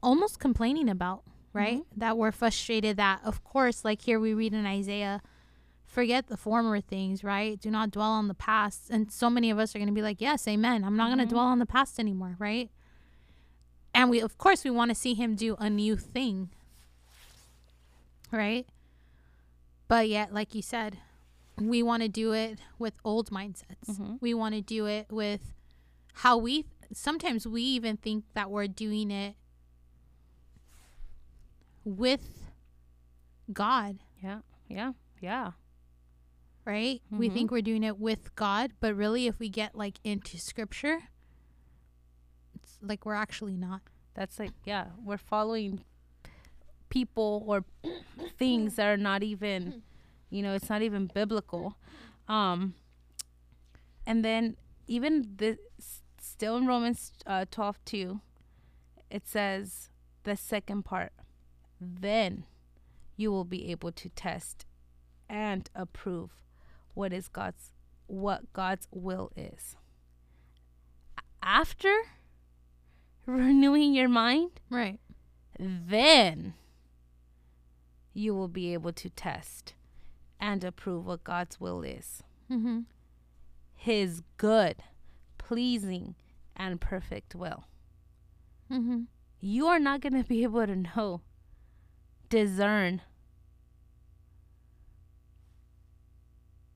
almost 0.01 0.39
complaining 0.39 0.87
about, 0.89 1.23
right? 1.53 1.83
That 1.95 2.17
we're 2.17 2.31
frustrated 2.31 2.97
that, 2.97 3.21
of 3.23 3.43
course, 3.43 3.83
like 3.83 4.01
here 4.03 4.19
we 4.19 4.33
read 4.33 4.53
in 4.53 4.65
Isaiah, 4.65 5.21
forget 5.87 6.27
the 6.27 6.37
former 6.37 6.79
things, 6.81 7.23
right? 7.23 7.59
Do 7.59 7.71
not 7.71 7.89
dwell 7.91 8.11
on 8.11 8.27
the 8.27 8.33
past. 8.35 8.89
And 8.91 9.11
so 9.11 9.29
many 9.29 9.49
of 9.49 9.57
us 9.57 9.73
are 9.73 9.79
going 9.79 9.87
to 9.87 9.93
be 9.93 10.01
like, 10.03 10.21
yes, 10.21 10.47
amen. 10.47 10.83
I'm 10.83 10.95
not 10.97 11.07
going 11.07 11.17
Mhm. 11.19 11.29
to 11.29 11.35
dwell 11.35 11.45
on 11.45 11.59
the 11.59 11.65
past 11.65 11.99
anymore, 11.99 12.35
right? 12.37 12.69
And 13.93 14.09
we, 14.11 14.19
of 14.19 14.37
course, 14.37 14.63
we 14.63 14.69
want 14.69 14.89
to 14.89 14.95
see 14.95 15.15
him 15.15 15.35
do 15.35 15.55
a 15.57 15.69
new 15.69 15.95
thing, 15.97 16.49
right? 18.31 18.67
But 19.87 20.07
yet, 20.09 20.33
like 20.33 20.53
you 20.53 20.61
said, 20.61 20.99
we 21.57 21.81
want 21.81 22.03
to 22.03 22.09
do 22.09 22.33
it 22.33 22.59
with 22.77 22.93
old 23.03 23.31
mindsets. 23.31 23.87
Mhm. 23.87 24.21
We 24.21 24.33
want 24.35 24.53
to 24.53 24.61
do 24.61 24.85
it 24.85 25.07
with 25.11 25.53
how 26.15 26.37
we 26.37 26.65
sometimes 26.93 27.45
we 27.47 27.61
even 27.63 27.97
think 27.97 28.23
that 28.33 28.49
we're 28.51 28.67
doing 28.67 29.09
it 29.11 29.35
with 31.83 32.49
God, 33.51 33.99
Yeah. 34.21 34.41
Yeah. 34.67 34.93
Yeah. 35.21 35.51
Right? 36.67 37.01
We 37.09 37.29
Mhm. 37.29 37.33
think 37.33 37.51
we're 37.51 37.61
doing 37.61 37.83
it 37.83 37.97
with 37.97 38.35
God, 38.35 38.73
but 38.81 38.93
really 38.93 39.25
if 39.25 39.39
we 39.39 39.47
get 39.47 39.73
like 39.73 39.99
into 40.03 40.37
scripture, 40.37 40.99
it's 42.55 42.77
like 42.81 43.05
we're 43.05 43.13
actually 43.13 43.55
not. 43.55 43.81
That's 44.13 44.37
like, 44.37 44.51
yeah, 44.65 44.87
we're 45.01 45.17
following 45.17 45.85
people 46.89 47.43
or 47.47 47.63
things 48.37 48.75
that 48.75 48.87
are 48.87 48.97
not 48.97 49.23
even, 49.23 49.81
you 50.29 50.43
know, 50.43 50.53
it's 50.53 50.69
not 50.69 50.81
even 50.81 51.07
biblical. 51.07 51.77
Um, 52.27 52.75
and 54.05 54.25
then 54.25 54.57
even 54.87 55.35
the 55.37 55.57
still 56.19 56.57
in 56.57 56.67
Romans 56.67 57.13
uh, 57.25 57.45
12 57.49 57.79
2, 57.85 58.19
it 59.09 59.25
says 59.25 59.89
the 60.23 60.35
second 60.35 60.83
part, 60.83 61.13
then 61.79 62.45
you 63.15 63.31
will 63.31 63.45
be 63.45 63.71
able 63.71 63.93
to 63.93 64.09
test 64.09 64.65
and 65.29 65.69
approve 65.73 66.31
what 66.97 67.13
is 67.13 67.27
God's 67.27 67.71
what 68.07 68.51
God's 68.53 68.87
will 68.91 69.31
is. 69.35 69.75
After 71.43 71.93
renewing 73.25 73.93
your 73.93 74.07
mind, 74.07 74.59
Right. 74.69 74.99
then 75.59 76.55
you 78.13 78.33
will 78.33 78.47
be 78.47 78.73
able 78.73 78.93
to 78.93 79.09
test 79.11 79.75
and 80.39 80.63
approve 80.63 81.05
what 81.05 81.23
God's 81.23 81.59
will 81.59 81.83
is. 81.83 82.23
Mm-hmm. 82.49 82.79
His 83.75 84.23
good, 84.37 84.77
pleasing, 85.37 86.15
and 86.55 86.81
perfect 86.81 87.35
will. 87.35 87.65
Mm-hmm. 88.71 89.01
You 89.39 89.67
are 89.67 89.79
not 89.79 90.01
going 90.01 90.13
to 90.21 90.27
be 90.27 90.41
able 90.43 90.65
to 90.65 90.75
know, 90.75 91.21
discern. 92.29 93.01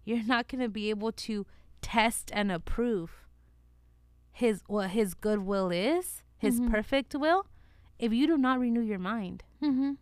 You're 0.05 0.23
not 0.23 0.47
going 0.47 0.61
to 0.61 0.69
be 0.69 0.89
able 0.89 1.11
to 1.13 1.45
test 1.81 2.29
and 2.33 2.51
approve 2.51 3.25
his 4.31 4.61
what 4.67 4.91
his 4.91 5.13
good 5.13 5.39
will 5.39 5.69
is, 5.71 6.23
his 6.37 6.59
Mhm. 6.59 6.71
perfect 6.71 7.13
will, 7.15 7.45
if 7.99 8.11
you 8.13 8.25
do 8.27 8.37
not 8.37 8.59
renew 8.59 8.81
your 8.81 8.99
mind. 8.99 9.43
Mm-hmm. 9.61 9.93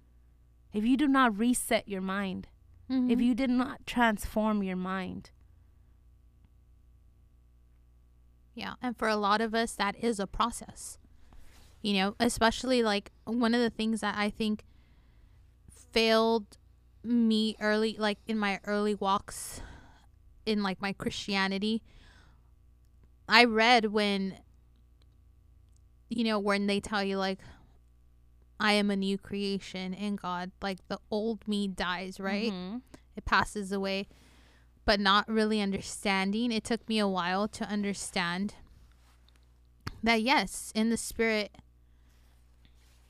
if 0.71 0.85
you 0.85 0.95
do 0.95 1.07
not 1.07 1.35
reset 1.37 1.87
your 1.87 1.99
mind, 2.01 2.47
mm-hmm. 2.89 3.09
if 3.09 3.19
you 3.19 3.33
did 3.33 3.49
not 3.49 3.85
transform 3.87 4.61
your 4.61 4.75
mind. 4.75 5.31
Yeah. 8.53 8.73
And 8.81 8.95
for 8.97 9.07
a 9.07 9.15
lot 9.15 9.41
of 9.41 9.55
us, 9.55 9.73
that 9.73 9.95
is 10.03 10.19
a 10.19 10.27
process. 10.27 10.97
You 11.81 11.93
know, 11.93 12.15
especially 12.19 12.83
like 12.83 13.11
one 13.23 13.55
of 13.55 13.61
the 13.61 13.69
things 13.69 14.01
that 14.01 14.15
I 14.17 14.29
think 14.29 14.63
failed 15.71 16.57
me 17.03 17.55
early, 17.61 17.95
like 17.97 18.19
in 18.27 18.37
my 18.37 18.59
early 18.65 18.93
walks 18.93 19.61
in 20.45 20.63
like 20.63 20.81
my 20.81 20.93
Christianity. 20.93 21.81
I 23.27 23.45
read 23.45 23.85
when, 23.87 24.37
you 26.09 26.23
know, 26.23 26.39
when 26.39 26.67
they 26.67 26.79
tell 26.79 27.03
you, 27.03 27.17
like, 27.17 27.39
I 28.59 28.73
am 28.73 28.89
a 28.91 28.95
new 28.95 29.17
creation 29.17 29.93
in 29.93 30.15
God, 30.15 30.51
like 30.61 30.79
the 30.87 30.99
old 31.11 31.47
me 31.47 31.67
dies, 31.67 32.19
right? 32.19 32.51
Mhm. 32.51 32.81
it 33.15 33.25
passes 33.25 33.71
away 33.73 34.07
but 34.85 34.97
not 34.99 35.27
really 35.27 35.59
understanding 35.61 36.51
it 36.53 36.63
took 36.63 36.87
me 36.87 36.97
a 36.99 37.07
while 37.07 37.47
to 37.49 37.65
understand 37.65 38.55
that 40.01 40.21
yes 40.21 40.71
in 40.73 40.89
the 40.89 40.95
spirit 40.97 41.51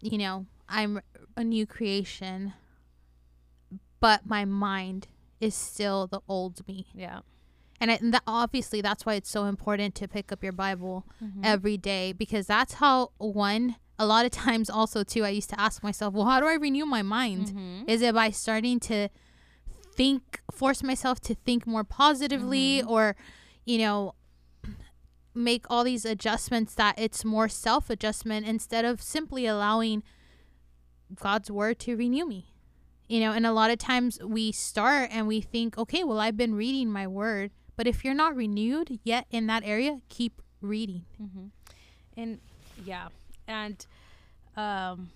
you 0.02 0.18
know 0.18 0.46
i'm 0.68 1.00
a 1.38 1.44
new 1.44 1.66
creation 1.68 2.54
but 4.00 4.26
my 4.26 4.44
mind 4.46 5.08
is 5.40 5.56
still 5.56 6.08
the 6.08 6.22
old 6.28 6.68
me 6.68 6.88
Yeah. 6.94 7.20
and, 7.82 7.90
it, 7.92 8.02
and 8.02 8.14
that, 8.14 8.24
obviously 8.28 8.82
that's 8.82 9.06
why 9.06 9.14
it's 9.16 9.30
so 9.30 9.46
important 9.46 9.96
to 9.96 10.08
pick 10.08 10.32
up 10.32 10.44
your 10.44 10.52
bible 10.54 11.06
Mhm. 11.24 11.42
every 11.44 11.78
day 11.78 12.12
because 12.14 12.46
that's 12.48 12.74
how 12.76 13.12
one 13.18 13.76
a 13.98 14.06
lot 14.06 14.26
of 14.26 14.32
times 14.46 14.70
also 14.70 15.04
too 15.04 15.24
i 15.26 15.30
used 15.30 15.50
to 15.50 15.60
ask 15.60 15.82
myself 15.84 16.14
well 16.14 16.26
how 16.26 16.40
do 16.40 16.46
i 16.48 16.54
renew 16.56 16.86
my 16.86 17.02
mind 17.02 17.48
Mhm. 17.48 17.90
is 17.90 18.02
it 18.02 18.14
by 18.14 18.30
starting 18.32 18.80
to 18.82 19.10
think 19.96 20.42
force 20.52 20.82
myself 20.84 21.20
to 21.22 21.36
think 21.36 21.66
more 21.68 21.84
positively 21.84 22.82
Mhm. 22.82 22.88
or 22.90 23.16
you 23.66 23.78
know 23.78 24.16
make 25.34 25.66
all 25.70 25.84
these 25.84 26.06
adjustments 26.06 26.74
that 26.76 26.98
it's 27.00 27.24
more 27.24 27.48
self 27.48 27.90
adjustment 27.90 28.46
instead 28.46 28.84
of 28.84 29.02
simply 29.02 29.46
allowing 29.46 30.04
God's 31.16 31.50
word 31.50 31.80
to 31.80 31.96
renew 31.96 32.26
me 32.28 32.49
you 33.10 33.20
know 33.20 33.34
and 33.34 33.46
a 33.46 33.52
lot 33.52 33.70
of 33.70 33.78
times 33.78 34.20
we 34.24 34.52
start 34.54 35.10
and 35.12 35.28
we 35.28 35.42
think 35.42 35.78
okay 35.78 36.04
well 36.06 36.20
I've 36.20 36.38
been 36.38 36.56
reading 36.56 36.90
my 36.90 37.08
word 37.08 37.52
but 37.76 37.88
if 37.88 38.06
you're 38.06 38.14
not 38.14 38.36
renewed 38.36 39.00
yet 39.04 39.26
in 39.32 39.48
that 39.48 39.64
area 39.66 40.00
keep 40.08 40.42
reading 40.62 41.06
Mm-hmm. 41.22 41.46
And 42.18 42.40
yeah, 42.86 43.08
and 43.48 43.86
um, 44.58 45.12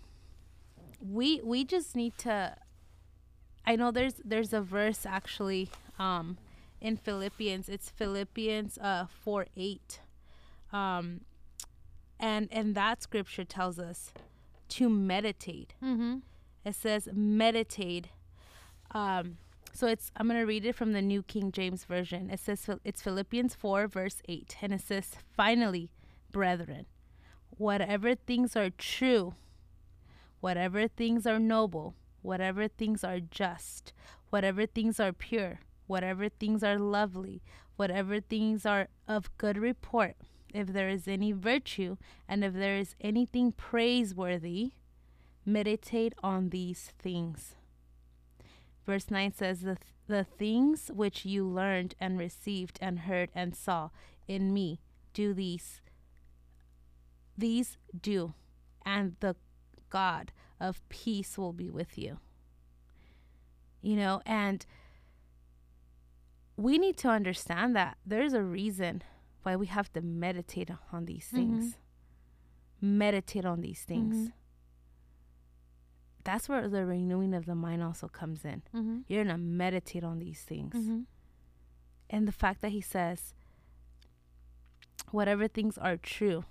we 1.02 1.42
we 1.44 1.66
just 1.66 1.96
need 1.96 2.18
to. 2.20 2.56
I 3.66 3.76
know 3.76 3.92
there's 3.92 4.16
there's 4.24 4.54
a 4.54 4.62
verse 4.62 5.06
actually 5.06 5.70
um, 6.00 6.38
in 6.80 6.96
Philippians. 6.96 7.68
It's 7.68 7.90
Philippians 7.90 8.78
uh 8.78 9.08
four 9.24 9.48
eight, 9.58 10.00
um, 10.72 11.22
and 12.20 12.48
and 12.52 12.74
that 12.76 13.04
scripture 13.04 13.44
tells 13.44 13.80
us 13.80 14.14
to 14.70 14.90
meditate. 14.90 15.74
mm-hmm. 15.84 16.20
It 16.66 16.76
says 16.76 17.10
meditate. 17.14 18.08
Um, 18.92 19.38
so 19.74 19.88
it's 19.88 20.12
I'm 20.16 20.28
gonna 20.28 20.46
read 20.46 20.66
it 20.66 20.76
from 20.76 20.94
the 20.94 21.02
New 21.02 21.24
King 21.24 21.52
James 21.52 21.84
Version. 21.84 22.30
It 22.30 22.40
says 22.40 22.70
it's 22.84 23.02
Philippians 23.02 23.56
four 23.56 23.88
verse 23.88 24.22
eight, 24.30 24.58
and 24.62 24.74
it 24.74 24.82
says, 24.82 25.16
"Finally, 25.36 25.90
brethren, 26.32 26.86
whatever 27.58 28.16
things 28.16 28.56
are 28.56 28.70
true, 28.70 29.34
whatever 30.40 30.88
things 30.88 31.26
are 31.26 31.40
noble, 31.40 31.96
whatever 32.22 32.68
things 32.68 33.04
are 33.04 33.20
just, 33.20 33.94
whatever 34.30 34.66
things 34.66 35.00
are 35.00 35.12
pure, 35.12 35.60
whatever 35.88 36.30
things 36.30 36.64
are 36.64 36.80
lovely, 36.80 37.42
whatever 37.76 38.22
things 38.22 38.66
are 38.66 38.88
of 39.08 39.36
good 39.38 39.58
report, 39.58 40.16
if 40.54 40.68
there 40.68 40.88
is 40.88 41.08
any 41.08 41.32
virtue, 41.32 41.98
and 42.28 42.44
if 42.44 42.54
there 42.54 42.78
is 42.78 42.96
anything 43.02 43.52
praiseworthy." 43.52 44.74
Meditate 45.46 46.14
on 46.24 46.50
these 46.50 46.92
things. 47.00 47.56
Verse 48.86 49.10
9 49.10 49.34
says, 49.34 49.62
the, 49.62 49.78
the 50.08 50.24
things 50.24 50.92
which 50.94 51.26
you 51.26 51.46
learned 51.48 51.96
and 52.00 52.18
received 52.20 52.78
and 52.82 53.00
heard 53.00 53.30
and 53.34 53.56
saw 53.56 53.90
in 54.28 54.54
me, 54.54 54.82
do 55.14 55.34
these. 55.34 55.82
These 57.38 57.78
do, 58.00 58.34
and 58.86 59.16
the 59.20 59.36
God 59.90 60.32
of 60.60 60.88
peace 60.90 61.38
will 61.38 61.54
be 61.54 61.70
with 61.70 61.98
you. 61.98 62.20
You 63.82 63.96
know, 63.96 64.22
and 64.26 64.66
we 66.56 66.78
need 66.78 66.98
to 66.98 67.10
understand 67.10 67.76
that 67.76 67.98
there's 68.06 68.34
a 68.34 68.44
reason 68.44 69.04
why 69.42 69.56
we 69.56 69.66
have 69.68 69.92
to 69.94 70.02
meditate 70.02 70.70
on 70.92 71.06
these 71.06 71.26
things. 71.28 71.78
Meditate 72.82 73.46
on 73.46 73.62
these 73.62 73.84
things 73.84 74.16
Mhm. 74.30 74.34
That's 76.24 76.48
where 76.48 76.68
the 76.68 76.86
renewing 76.86 77.34
of 77.34 77.46
the 77.46 77.56
mind 77.56 77.84
also 77.84 78.08
comes 78.08 78.46
in. 78.46 78.62
Mm-hmm. 78.76 78.98
You're 79.08 79.24
to 79.26 79.38
meditate 79.38 80.04
on 80.04 80.20
these 80.20 80.42
things. 80.42 80.74
Mm-hmm. 80.76 81.00
And 82.10 82.28
the 82.28 82.32
fact 82.32 82.62
that 82.62 82.72
he 82.72 82.82
says, 82.82 83.34
whatever 85.12 85.48
things 85.48 85.78
are 85.78 85.98
true, 85.98 86.46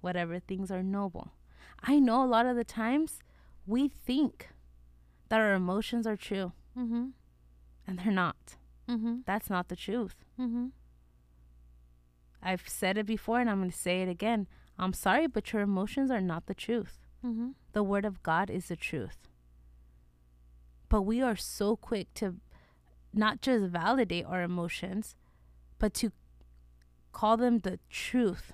whatever 0.00 0.38
things 0.38 0.70
are 0.70 0.82
noble. 0.82 1.32
I 1.82 1.98
know 1.98 2.24
a 2.24 2.26
lot 2.26 2.46
of 2.46 2.56
the 2.56 2.64
times 2.64 3.18
we 3.66 3.88
think 3.88 4.48
that 5.28 5.40
our 5.40 5.54
emotions 5.54 6.06
are 6.06 6.16
true, 6.16 6.52
Mm-hmm. 6.78 7.08
and 7.86 7.98
they're 7.98 8.12
not. 8.12 8.56
Mm-hmm. 8.88 9.16
That's 9.26 9.50
not 9.50 9.68
the 9.68 9.76
truth. 9.76 10.24
Mm-hmm. 10.40 10.66
I've 12.42 12.66
said 12.66 12.96
it 12.98 13.06
before 13.06 13.40
and 13.40 13.48
I'm 13.50 13.58
going 13.58 13.70
to 13.70 13.76
say 13.76 14.02
it 14.02 14.08
again. 14.08 14.46
I'm 14.78 14.92
sorry, 14.94 15.26
but 15.26 15.52
your 15.52 15.62
emotions 15.62 16.10
are 16.10 16.20
not 16.20 16.46
the 16.46 16.54
truth. 16.54 16.98
The 17.72 17.82
word 17.82 18.04
of 18.04 18.22
God 18.22 18.50
is 18.50 18.66
the 18.68 18.76
truth. 18.76 19.28
But 20.88 21.02
we 21.02 21.22
are 21.22 21.36
so 21.36 21.76
quick 21.76 22.12
to 22.14 22.36
not 23.14 23.40
just 23.40 23.64
validate 23.64 24.26
our 24.26 24.42
emotions, 24.42 25.14
but 25.78 25.94
to 25.94 26.12
call 27.12 27.36
them 27.36 27.60
the 27.60 27.78
truth 27.90 28.52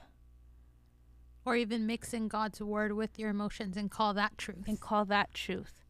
Or 1.44 1.56
even 1.56 1.86
mixing 1.86 2.28
God's 2.28 2.60
word 2.60 2.92
with 2.92 3.18
your 3.18 3.30
emotions 3.30 3.76
and 3.76 3.90
call 3.90 4.14
that 4.14 4.36
truth. 4.38 4.66
and 4.66 4.80
call 4.80 5.04
that 5.06 5.32
truth. 5.34 5.84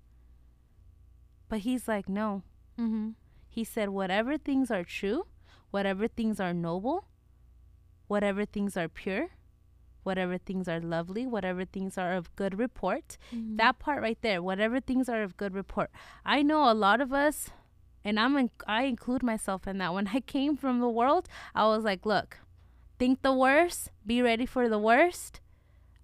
But 1.48 1.60
he's 1.60 1.88
like, 1.88 2.08
no. 2.08 2.42
Mm-hmm. 2.78 3.10
He 3.48 3.64
said, 3.64 3.88
whatever 3.88 4.38
things 4.38 4.70
are 4.70 4.84
true, 4.84 5.26
whatever 5.70 6.06
things 6.08 6.38
are 6.40 6.52
noble, 6.54 7.08
whatever 8.06 8.44
things 8.44 8.76
are 8.76 8.88
pure, 8.88 9.30
whatever 10.08 10.38
things 10.38 10.66
are 10.72 10.80
lovely, 10.80 11.26
whatever 11.26 11.64
things 11.66 11.98
are 11.98 12.14
of 12.14 12.34
good 12.34 12.58
report. 12.58 13.18
Mm-hmm. 13.34 13.56
That 13.56 13.78
part 13.78 14.00
right 14.00 14.20
there, 14.22 14.40
whatever 14.42 14.80
things 14.80 15.06
are 15.08 15.22
of 15.22 15.36
good 15.36 15.54
report. 15.54 15.90
I 16.24 16.38
know 16.42 16.62
a 16.72 16.76
lot 16.86 17.02
of 17.02 17.12
us, 17.12 17.50
and 18.02 18.18
I'm 18.18 18.34
in, 18.38 18.50
I 18.66 18.84
include 18.84 19.22
myself 19.22 19.68
in 19.68 19.76
that. 19.78 19.92
When 19.96 20.08
I 20.08 20.20
came 20.20 20.56
from 20.56 20.80
the 20.80 20.88
world, 21.00 21.28
I 21.54 21.64
was 21.72 21.84
like, 21.84 22.06
look, 22.06 22.38
think 22.98 23.20
the 23.20 23.34
worst, 23.46 23.90
be 24.06 24.22
ready 24.22 24.46
for 24.46 24.68
the 24.74 24.78
worst. 24.78 25.40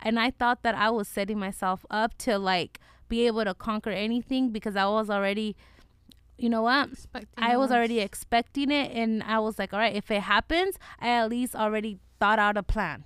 And 0.00 0.20
I 0.20 0.30
thought 0.30 0.62
that 0.64 0.74
I 0.74 0.90
was 0.90 1.08
setting 1.08 1.38
myself 1.38 1.86
up 1.90 2.18
to 2.26 2.38
like 2.38 2.78
be 3.08 3.26
able 3.26 3.44
to 3.44 3.54
conquer 3.54 3.94
anything 4.08 4.50
because 4.50 4.76
I 4.76 4.86
was 4.86 5.08
already, 5.08 5.56
you 6.36 6.50
know 6.50 6.62
what? 6.62 6.92
Expecting 6.92 7.44
I 7.44 7.56
was 7.56 7.70
already 7.70 8.00
expecting 8.00 8.70
it, 8.70 8.92
and 8.92 9.22
I 9.22 9.38
was 9.38 9.58
like, 9.58 9.72
all 9.72 9.78
right, 9.78 9.96
if 9.96 10.10
it 10.10 10.22
happens, 10.34 10.76
I 11.00 11.08
at 11.08 11.30
least 11.30 11.54
already 11.54 12.00
thought 12.20 12.38
out 12.38 12.56
a 12.56 12.62
plan. 12.62 13.04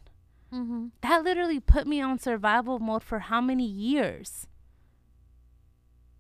Mm-hmm. 0.53 0.87
That 1.03 1.25
literally 1.25 1.61
put 1.61 1.87
me 1.87 2.01
on 2.01 2.19
survival 2.19 2.79
mode 2.79 3.03
for 3.03 3.19
how 3.21 3.41
many 3.41 3.67
years? 3.67 4.47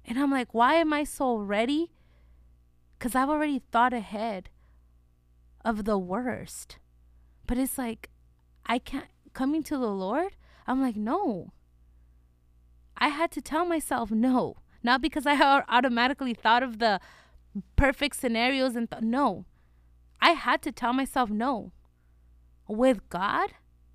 And 0.04 0.18
I'm 0.18 0.30
like, 0.30 0.54
why 0.54 0.74
am 0.74 0.92
I 0.92 1.04
so 1.04 1.36
ready? 1.36 1.92
Because 2.98 3.14
I've 3.14 3.28
already 3.28 3.62
thought 3.70 3.92
ahead 3.92 4.50
of 5.64 5.84
the 5.84 5.98
worst. 5.98 6.78
But 7.46 7.58
it's 7.58 7.78
like, 7.78 8.10
I 8.66 8.78
can't, 8.78 9.06
coming 9.32 9.62
to 9.64 9.76
the 9.76 9.90
Lord, 9.90 10.36
I'm 10.66 10.80
like, 10.80 10.96
no. 10.96 11.52
I 12.96 13.08
had 13.08 13.30
to 13.32 13.40
tell 13.40 13.64
myself 13.64 14.10
no. 14.10 14.56
Not 14.82 15.00
because 15.00 15.26
I 15.26 15.40
automatically 15.68 16.34
thought 16.34 16.62
of 16.62 16.78
the 16.78 17.00
perfect 17.76 18.16
scenarios 18.16 18.76
and 18.76 18.90
th- 18.90 19.02
no. 19.02 19.44
I 20.20 20.32
had 20.32 20.62
to 20.62 20.72
tell 20.72 20.92
myself 20.92 21.30
no. 21.30 21.72
With 22.66 23.08
God, 23.08 23.50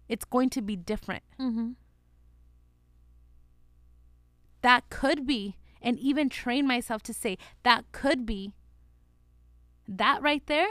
it's 0.08 0.26
going 0.26 0.50
to 0.52 0.62
be 0.62 0.76
different. 0.76 1.24
Mm-hmm. 1.40 1.72
That 4.62 4.90
could 4.90 5.26
be, 5.28 5.58
and 5.82 6.00
even 6.00 6.30
train 6.30 6.68
myself 6.68 7.04
to 7.04 7.14
say, 7.14 7.38
that 7.64 7.86
could 7.92 8.26
be. 8.26 8.54
That 9.88 10.22
right 10.22 10.46
there 10.48 10.70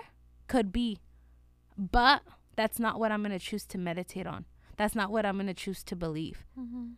could 0.48 0.72
be. 0.72 0.98
But 1.76 2.22
that's 2.56 2.78
not 2.78 2.98
what 2.98 3.12
I'm 3.12 3.22
going 3.22 3.38
to 3.38 3.44
choose 3.44 3.66
to 3.66 3.78
meditate 3.78 4.26
on. 4.26 4.46
That's 4.76 4.94
not 4.94 5.10
what 5.10 5.26
I'm 5.26 5.36
going 5.36 5.46
to 5.46 5.54
choose 5.54 5.82
to 5.84 5.96
believe. 5.96 6.44
Mm-hmm. 6.58 6.92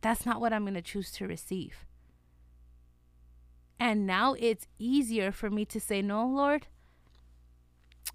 That's 0.00 0.26
not 0.26 0.40
what 0.40 0.52
I'm 0.52 0.64
going 0.64 0.74
to 0.74 0.82
choose 0.82 1.10
to 1.12 1.26
receive. 1.26 1.86
And 3.78 4.06
now 4.06 4.34
it's 4.38 4.66
easier 4.78 5.32
for 5.32 5.50
me 5.50 5.64
to 5.66 5.80
say, 5.80 6.00
No, 6.02 6.26
Lord, 6.26 6.66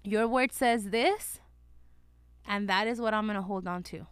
your 0.02 0.26
word 0.26 0.52
says 0.52 0.90
this, 0.90 1.39
and 2.46 2.68
that 2.68 2.86
is 2.86 3.00
what 3.00 3.14
I'm 3.14 3.26
going 3.26 3.36
to 3.36 3.42
hold 3.42 3.66
on 3.66 3.82
to. 3.84 4.06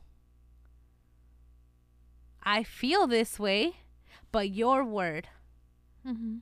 I 2.42 2.62
feel 2.62 3.06
this 3.06 3.38
way, 3.38 3.76
but 4.32 4.50
your 4.50 4.84
word, 4.84 5.28
Mm-hmm. 6.06 6.36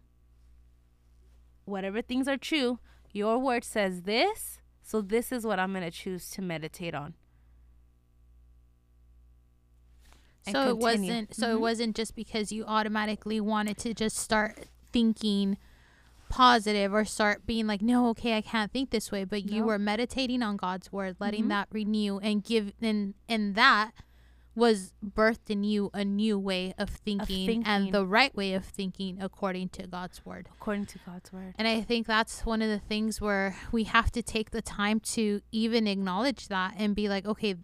whatever 1.64 2.00
things 2.02 2.28
are 2.28 2.36
true, 2.36 2.78
your 3.12 3.38
word 3.38 3.64
says 3.64 4.02
this, 4.02 4.60
so 4.82 5.00
this 5.00 5.32
is 5.32 5.44
what 5.44 5.58
I'm 5.58 5.72
going 5.72 5.84
to 5.84 5.90
choose 5.90 6.30
to 6.32 6.42
meditate 6.42 6.94
on. 6.94 7.14
So 10.48 10.68
it 10.68 10.78
wasn't. 10.78 11.34
So 11.34 11.52
it 11.54 11.56
Mhm. 11.56 11.60
wasn't 11.60 11.96
just 11.96 12.14
because 12.14 12.52
you 12.52 12.64
automatically 12.64 13.40
wanted 13.40 13.78
to 13.78 13.94
just 13.94 14.16
start 14.16 14.68
thinking 14.92 15.58
positive 16.28 16.92
or 16.92 17.04
start 17.04 17.46
being 17.46 17.66
like, 17.66 17.82
no, 17.82 18.08
okay, 18.10 18.36
I 18.36 18.40
can't 18.40 18.72
think 18.72 18.90
this 18.90 19.10
way. 19.12 19.24
But 19.24 19.50
you 19.50 19.60
No. 19.60 19.66
were 19.66 19.78
meditating 19.78 20.42
on 20.42 20.56
God's 20.56 20.90
word, 20.92 21.16
letting 21.20 21.44
Mhm. 21.44 21.48
that 21.48 21.68
renew 21.70 22.18
and 22.18 22.42
give, 22.42 22.72
and 22.80 23.14
and 23.28 23.54
that 23.54 23.92
was 24.54 24.94
birthed 25.04 25.50
in 25.50 25.62
you 25.62 25.90
a 25.92 26.02
new 26.02 26.38
way 26.38 26.72
of 26.78 26.88
thinking, 26.88 27.46
thinking. 27.46 27.64
and 27.66 27.92
the 27.92 28.06
right 28.06 28.34
way 28.34 28.54
of 28.54 28.64
thinking 28.64 29.20
according 29.20 29.68
to 29.68 29.86
God's 29.86 30.24
word. 30.24 30.48
according 30.50 30.86
to 30.86 30.98
God's 31.04 31.30
word. 31.30 31.54
And 31.58 31.68
I 31.68 31.82
think 31.82 32.06
that's 32.06 32.46
one 32.46 32.62
of 32.62 32.70
the 32.70 32.78
things 32.78 33.20
where 33.20 33.54
we 33.70 33.84
have 33.84 34.10
to 34.12 34.22
take 34.22 34.52
the 34.52 34.62
time 34.62 34.98
to 35.00 35.42
even 35.52 35.86
acknowledge 35.86 36.48
that 36.48 36.72
and 36.78 36.96
be 36.96 37.06
like, 37.06 37.26
okay, 37.26 37.56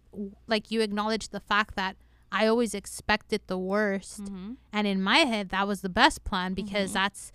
like 0.45 0.69
you 0.69 0.81
acknowledge 0.81 1.29
the 1.29 1.39
fact 1.39 1.75
that 1.75 1.95
I 2.31 2.45
always 2.45 2.75
expected 2.75 3.41
the 3.47 3.57
worst. 3.57 4.21
Mm-hmm. 4.25 4.53
And 4.71 4.85
in 4.87 5.01
my 5.01 5.19
head, 5.19 5.49
that 5.49 5.67
was 5.67 5.81
the 5.81 5.89
best 5.89 6.23
plan 6.23 6.53
because 6.53 6.91
Mhm. 6.91 6.93
that's 6.93 7.31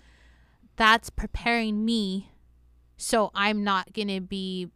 that's 0.79 1.11
preparing 1.11 1.85
me 1.85 2.31
so 2.97 3.31
I'm 3.35 3.62
not 3.62 3.93
going 3.93 4.09
to 4.09 4.21
be 4.21 4.71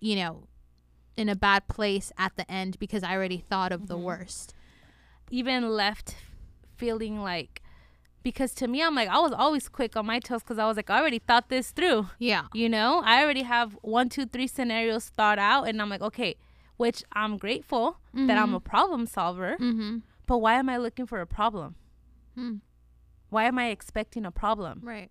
you 0.00 0.16
know 0.16 0.44
in 1.16 1.28
a 1.28 1.36
bad 1.36 1.66
place 1.68 2.12
at 2.18 2.32
the 2.36 2.50
end 2.50 2.78
because 2.78 3.02
I 3.02 3.14
already 3.14 3.38
thought 3.38 3.72
of 3.72 3.86
the 3.88 3.96
Mhm. 3.96 4.02
worst. 4.02 4.54
even 5.32 5.68
left 5.70 6.16
feeling 6.76 7.22
like 7.22 7.62
because 8.24 8.52
to 8.54 8.66
me 8.66 8.82
I'm 8.82 8.96
like 8.96 9.08
I 9.08 9.20
was 9.20 9.32
always 9.32 9.68
quick 9.68 9.96
on 9.96 10.06
my 10.06 10.18
toes 10.18 10.42
because 10.42 10.58
I 10.58 10.66
was 10.66 10.76
like 10.76 10.90
I 10.90 10.98
already 10.98 11.20
thought 11.20 11.48
this 11.48 11.70
through. 11.70 12.08
Yeah. 12.18 12.46
You 12.52 12.68
know, 12.68 13.00
I 13.04 13.22
already 13.22 13.42
have 13.44 13.78
one, 13.82 14.08
two, 14.08 14.26
three 14.26 14.48
scenarios 14.48 15.08
thought 15.08 15.38
out, 15.38 15.68
and 15.68 15.80
I'm 15.80 15.88
like, 15.88 16.02
okay, 16.02 16.34
which 16.78 17.04
I'm 17.12 17.38
grateful 17.38 17.98
that 18.12 18.36
I'm 18.36 18.52
a 18.54 18.60
problem 18.60 19.06
solver. 19.06 19.56
Mhm. 19.58 20.02
But 20.26 20.38
why 20.38 20.54
am 20.54 20.68
I 20.68 20.76
looking 20.78 21.06
for 21.06 21.20
a 21.20 21.26
problem? 21.26 21.76
Mm. 22.36 22.60
Why 23.30 23.44
am 23.44 23.58
I 23.58 23.68
expecting 23.70 24.26
a 24.26 24.30
problem? 24.30 24.80
Right. 24.82 25.10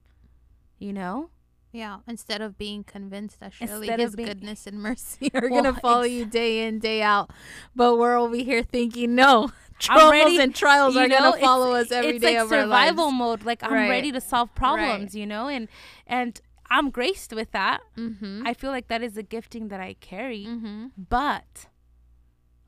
You 0.77 0.93
know, 0.93 1.29
Yeah, 1.71 1.99
instead 2.07 2.41
of 2.41 2.57
being 2.57 2.83
convinced 2.83 3.39
that 3.41 3.53
surely 3.53 3.87
Instead 3.87 3.99
His 3.99 4.15
being- 4.15 4.27
goodness 4.29 4.65
and 4.67 4.79
mercy 4.81 5.29
are 5.33 5.49
Well, 5.49 5.63
gonna 5.63 5.79
follow 5.79 6.03
you 6.03 6.25
day 6.25 6.65
in 6.67 6.79
day 6.79 7.01
out, 7.01 7.31
but 7.75 7.97
we're 7.97 8.17
over 8.17 8.35
here 8.35 8.63
thinking, 8.63 9.13
no, 9.15 9.51
troubles 9.79 10.37
and 10.39 10.53
trials 10.55 10.95
you 10.95 11.01
are 11.01 11.07
know, 11.07 11.17
gonna 11.31 11.37
follow 11.41 11.73
us 11.73 11.91
every 11.91 12.11
it's 12.15 12.21
day 12.21 12.35
like 12.37 12.45
of 12.45 12.51
our 12.51 12.61
survival 12.63 13.11
mode. 13.11 13.43
Like 13.43 13.63
I'm 13.63 13.73
Right. 13.73 13.89
ready 13.89 14.11
to 14.11 14.21
solve 14.21 14.53
problems. 14.55 15.15
You 15.15 15.25
know, 15.27 15.47
and 15.47 15.67
and 16.07 16.39
I'm 16.71 16.89
graced 16.91 17.33
with 17.33 17.51
that. 17.51 17.81
Mm-hmm. 17.97 18.43
I 18.45 18.53
feel 18.53 18.69
like 18.71 18.87
that 18.89 19.01
is 19.01 19.17
a 19.17 19.23
gifting 19.23 19.67
that 19.69 19.79
I 19.79 19.95
carry. 19.99 20.45
mm-hmm. 20.45 20.87
But, 21.09 21.67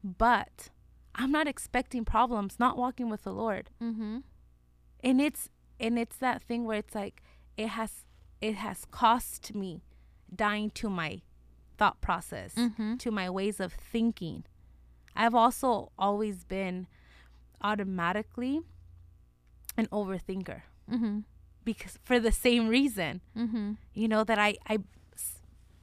but 0.04 0.70
I'm 1.16 1.32
not 1.32 1.48
expecting 1.48 2.04
problems, 2.06 2.56
not 2.60 2.78
walking 2.78 3.10
with 3.10 3.24
the 3.24 3.32
Lord. 3.34 3.70
Mm-hmm. 3.82 4.20
And 5.04 5.20
it's 5.22 5.50
and 5.80 5.98
it's 5.98 6.18
that 6.18 6.42
thing 6.44 6.66
where 6.66 6.78
it's 6.78 6.94
like 6.96 7.22
it 7.58 7.70
has 7.70 8.06
it 8.40 8.56
has 8.56 8.86
cost 8.92 9.54
me 9.56 9.82
dying 10.34 10.70
to 10.72 10.90
my 10.90 11.22
thought 11.78 12.00
process, 12.02 12.54
Mm-hmm. 12.56 12.98
to 12.98 13.12
my 13.12 13.30
ways 13.30 13.60
of 13.60 13.74
thinking. 13.74 14.44
I've 15.16 15.36
also 15.36 15.92
always 15.98 16.44
been 16.44 16.88
automatically 17.62 18.62
an 19.78 19.88
overthinker 19.88 20.62
Mm-hmm. 20.92 21.20
because 21.64 21.98
for 22.04 22.20
the 22.20 22.32
same 22.32 22.68
reason 22.68 23.22
Mm-hmm. 23.38 23.74
you 23.94 24.08
know 24.08 24.24
that 24.24 24.38
i 24.40 24.56
i 24.68 24.78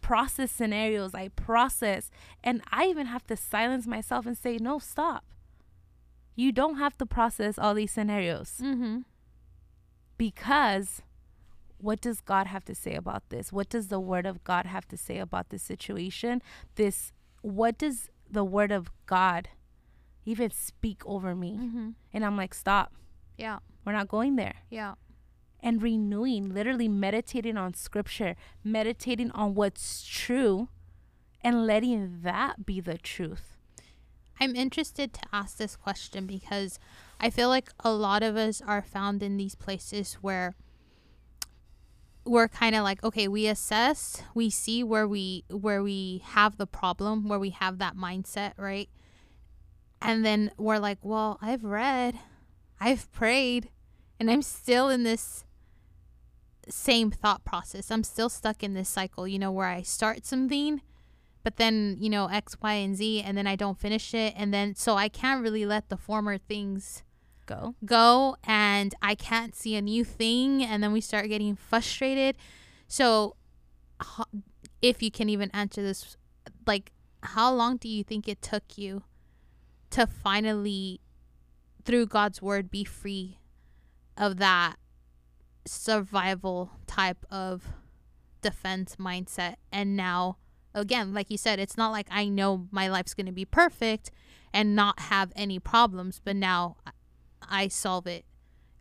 process 0.00 0.50
scenarios, 0.50 1.14
I 1.14 1.28
process, 1.28 2.11
and 2.42 2.62
I 2.72 2.87
even 2.87 3.07
have 3.09 3.26
to 3.26 3.37
silence 3.37 3.87
myself 3.87 4.24
and 4.24 4.38
say, 4.38 4.57
"No, 4.57 4.78
stop. 4.78 5.22
You 6.38 6.53
don't 6.53 6.77
have 6.79 6.96
to 6.98 7.07
process 7.07 7.59
all 7.59 7.74
these 7.74 7.90
scenarios 7.90 8.51
Mm-hmm. 8.62 8.98
because 10.16 11.03
what 11.79 12.01
does 12.01 12.20
God 12.20 12.46
have 12.46 12.64
to 12.64 12.74
say 12.74 12.94
about 12.94 13.22
this? 13.31 13.53
What 13.53 13.68
does 13.68 13.88
the 13.88 14.01
word 14.01 14.27
of 14.27 14.42
God 14.44 14.66
have 14.66 14.87
to 14.88 14.96
say 14.96 15.18
about 15.18 15.51
this 15.51 15.62
situation? 15.62 16.42
This 16.77 17.12
what 17.42 17.79
does 17.79 18.11
the 18.31 18.44
word 18.44 18.72
of 18.72 18.90
God 19.07 19.48
even 20.24 20.51
speak 20.51 21.03
over 21.07 21.35
me?" 21.35 21.53
Mm-hmm. 21.57 21.88
And 22.12 22.24
I'm 22.24 22.37
like, 22.37 22.55
"Stop. 22.55 22.92
Yeah. 23.37 23.59
We're 23.85 23.92
not 23.92 24.09
going 24.09 24.37
there. 24.37 24.57
Yeah. 24.70 24.94
And 25.61 25.83
renewing, 25.83 26.53
literally 26.55 26.88
meditating 26.88 27.57
on 27.57 27.74
scripture, 27.74 28.35
meditating 28.62 29.31
on 29.33 29.55
what's 29.55 30.05
true, 30.07 30.68
and 31.42 31.66
letting 31.66 32.20
that 32.22 32.66
be 32.66 32.81
the 32.81 32.98
truth. 32.98 33.57
I'm 34.40 34.55
interested 34.55 35.12
to 35.14 35.20
ask 35.33 35.57
this 35.57 35.77
question 35.77 36.27
because 36.27 36.79
I 37.20 37.31
feel 37.31 37.48
like 37.48 37.70
a 37.81 37.90
lot 37.90 38.22
of 38.22 38.37
us 38.37 38.62
are 38.66 38.83
found 38.83 39.22
in 39.22 39.37
these 39.37 39.55
places 39.55 40.14
where 40.20 40.55
we're 42.24 42.48
kind 42.48 42.74
of 42.74 42.85
like 42.85 43.03
okay 43.03 43.27
we 43.27 43.46
assess 43.46 44.22
we 44.35 44.51
see 44.51 44.85
where 44.85 45.09
we 45.09 45.44
where 45.51 45.83
we 45.83 46.20
have 46.24 46.59
the 46.59 46.66
problem 46.66 47.27
where 47.27 47.38
we 47.38 47.51
have 47.51 47.79
that 47.79 47.96
mindset 47.96 48.53
right? 48.57 48.88
And 50.01 50.24
then 50.24 50.51
we're 50.57 50.79
like 50.79 50.98
well 51.03 51.38
i've 51.40 51.64
read 51.64 52.18
i've 52.81 53.11
prayed 53.12 53.70
and 54.20 54.31
i'm 54.31 54.42
still 54.42 54.88
in 54.88 55.03
this 55.03 55.44
same 56.70 57.11
thought 57.11 57.46
process. 57.46 57.90
I'm 57.90 58.05
still 58.05 58.29
stuck 58.29 58.62
in 58.62 58.74
this 58.74 58.90
cycle 58.90 59.27
you 59.27 59.38
know 59.38 59.51
where 59.51 59.68
i 59.68 59.83
start 59.83 60.27
something 60.27 60.83
but 61.42 61.57
then 61.57 61.96
you 62.01 62.11
know 62.11 62.27
x 62.29 62.57
y 62.61 62.74
and 62.74 62.96
z 62.96 63.22
and 63.22 63.37
then 63.37 63.46
i 63.46 63.57
don't 63.57 63.79
finish 63.79 64.14
it 64.14 64.35
and 64.37 64.53
then 64.53 64.74
so 64.74 64.96
i 64.96 65.09
can't 65.09 65.42
really 65.42 65.64
let 65.64 65.88
the 65.88 65.96
former 65.96 66.38
things 66.38 67.03
Go. 67.48 67.74
go 67.83 68.37
and 68.44 68.94
I 69.01 69.14
can't 69.14 69.57
see 69.57 69.74
a 69.74 69.81
new 69.81 70.05
thing 70.05 70.62
and 70.62 70.83
then 70.83 70.92
we 70.92 71.01
start 71.01 71.31
getting 71.31 71.57
frustrated. 71.57 72.37
So 72.88 73.37
if 74.83 75.03
you 75.03 75.11
can 75.11 75.31
even 75.31 75.51
answer 75.55 75.83
this 75.83 76.18
like 76.66 76.92
how 77.22 77.53
long 77.53 77.79
do 77.79 77.88
you 77.88 78.05
think 78.05 78.29
it 78.29 78.42
took 78.42 78.77
you 78.77 79.03
to 79.90 80.07
finally 80.07 81.01
through 81.85 82.07
God's 82.07 82.42
word 82.42 82.70
be 82.70 82.85
free 82.85 83.38
of 84.14 84.37
that 84.37 84.77
survival 85.66 86.72
type 86.87 87.24
of 87.31 87.64
defense 88.42 88.96
mindset 88.96 89.57
and 89.72 89.96
now 89.96 90.37
again 90.80 91.12
like 91.14 91.30
you 91.30 91.36
said 91.38 91.58
it's 91.58 91.76
not 91.76 91.90
like 91.90 92.06
I 92.10 92.26
know 92.28 92.66
my 92.70 92.88
life's 92.88 93.14
going 93.14 93.26
to 93.26 93.32
be 93.32 93.44
perfect 93.44 94.10
and 94.52 94.74
not 94.74 95.00
have 95.00 95.32
any 95.36 95.58
problems 95.58 96.20
but 96.24 96.36
now 96.36 96.76
I 97.48 97.68
solve 97.68 98.06
it 98.06 98.24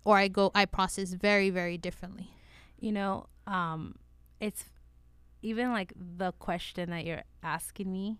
or 0.04 0.18
I 0.18 0.28
go 0.28 0.52
I 0.56 0.66
process 0.66 1.14
very 1.14 1.50
very 1.50 1.78
differently. 1.78 2.30
You 2.80 2.92
know, 2.92 3.28
um 3.46 3.96
it's 4.40 4.66
even 5.42 5.72
like 5.72 5.94
the 5.96 6.32
question 6.34 6.90
that 6.90 7.06
you're 7.06 7.24
asking 7.44 7.92
me 7.92 8.18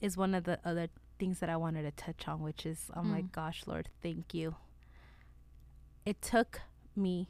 is 0.00 0.16
one 0.16 0.34
of 0.34 0.44
the 0.44 0.58
other 0.64 0.88
things 1.18 1.38
that 1.40 1.48
I 1.48 1.56
wanted 1.56 1.82
to 1.82 1.90
touch 1.92 2.28
on, 2.28 2.40
which 2.42 2.66
is 2.66 2.90
I'm 2.94 3.06
Mm. 3.06 3.12
like, 3.12 3.32
gosh, 3.32 3.62
Lord, 3.66 3.88
thank 4.02 4.34
you. 4.34 4.56
It 6.04 6.20
took 6.22 6.60
me 6.94 7.28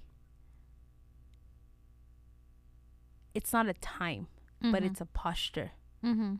it's 3.34 3.52
not 3.52 3.66
a 3.68 3.74
time, 3.74 4.28
but 4.62 4.82
it's 4.82 5.00
a 5.00 5.06
posture. 5.06 5.72
mm-hmm. 6.04 6.36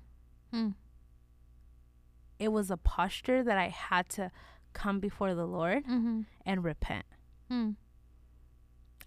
It 2.38 2.48
was 2.52 2.70
a 2.70 2.76
posture 2.76 3.42
that 3.42 3.57
I 3.57 3.68
had 3.68 4.09
to 4.11 4.31
come 4.72 5.00
before 5.00 5.35
the 5.35 5.46
Lord 5.46 5.85
Mm-hmm. 5.85 6.22
and 6.44 6.64
repent. 6.64 7.07
Mm. 7.50 7.76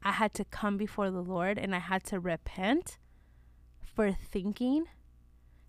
I 0.01 0.11
had 0.13 0.33
to 0.35 0.45
come 0.45 0.77
before 0.77 1.11
the 1.11 1.21
Lord 1.21 1.57
and 1.59 1.75
I 1.75 1.79
had 1.79 2.03
to 2.05 2.19
repent 2.19 2.97
for 3.83 4.11
thinking 4.11 4.85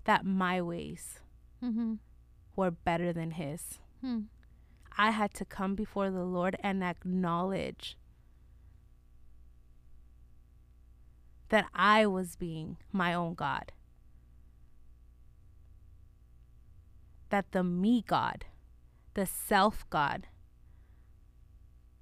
that 0.04 0.24
my 0.24 0.62
ways 0.62 1.20
Mm-hmm. 1.62 1.94
were 2.56 2.70
better 2.70 3.12
than 3.12 3.32
His. 3.32 3.78
Mm. 4.04 4.26
I 4.96 5.10
had 5.10 5.34
to 5.34 5.44
come 5.44 5.74
before 5.74 6.10
the 6.10 6.24
Lord 6.24 6.56
and 6.62 6.82
acknowledge 6.82 7.96
that 11.50 11.66
I 11.74 12.06
was 12.06 12.36
being 12.36 12.78
my 12.92 13.12
own 13.14 13.34
God. 13.34 13.72
That 17.28 17.52
the 17.52 17.62
me 17.62 18.02
God, 18.06 18.46
the 19.14 19.26
self 19.26 19.88
God, 19.90 20.26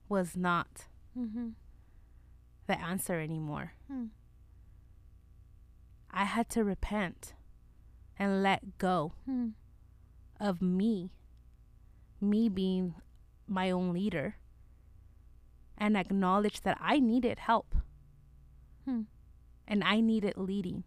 was 0.09 0.37
not 0.37 0.87
Mm-hmm. 1.19 1.49
the 2.67 2.81
answer 2.81 3.19
anymore. 3.19 3.73
Mm. 3.93 4.11
I 6.11 6.25
had 6.25 6.49
to 6.51 6.63
repent 6.65 7.35
and 8.19 8.43
let 8.43 8.79
go 8.79 9.13
Mm. 9.29 9.53
of 10.39 10.63
me, 10.63 11.11
me 12.21 12.49
being 12.49 12.95
my 13.47 13.71
own 13.71 13.93
leader, 13.93 14.37
and 15.77 15.97
acknowledge 15.97 16.61
that 16.63 16.79
I 16.81 17.01
needed 17.01 17.39
help 17.41 17.75
Hmm. 18.85 19.03
And 19.69 19.85
I 19.85 20.01
needed 20.01 20.35
leading. 20.37 20.85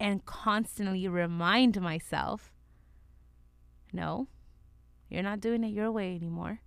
And 0.00 0.24
constantly 0.24 1.06
remind 1.06 1.80
myself 1.80 2.50
no, 3.92 4.28
you're 5.08 5.22
not 5.22 5.40
doing 5.40 5.62
it 5.64 5.68
your 5.68 5.90
way 5.90 6.14
anymore. 6.14 6.60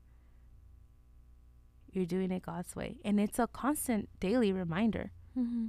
You're 1.91 2.05
doing 2.05 2.31
it 2.31 2.43
God's 2.43 2.75
way. 2.75 2.97
And 3.03 3.19
it's 3.19 3.39
a 3.39 3.47
constant 3.47 4.09
daily 4.19 4.51
reminder. 4.51 5.11
Mm-hmm. 5.37 5.67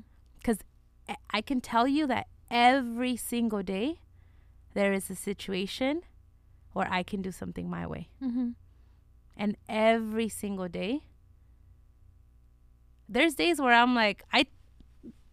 I- 1.08 1.16
I 1.30 1.40
can 1.40 1.60
tell 1.60 1.86
you 1.86 2.06
that 2.08 2.26
every 2.50 3.16
single 3.16 3.62
day 3.62 4.00
there 4.74 4.92
is 4.92 5.10
a 5.10 5.14
situation 5.14 6.02
where 6.72 6.88
I 6.90 7.02
can 7.02 7.22
do 7.22 7.30
something 7.30 7.70
my 7.70 7.86
way. 7.86 8.08
Mm-hmm. 8.22 8.50
And 9.36 9.56
every 9.68 10.28
single 10.28 10.68
day, 10.68 11.04
there's 13.08 13.34
days 13.34 13.60
where 13.60 13.72
I'm 13.74 13.94
like, 13.94 14.22
I 14.32 14.46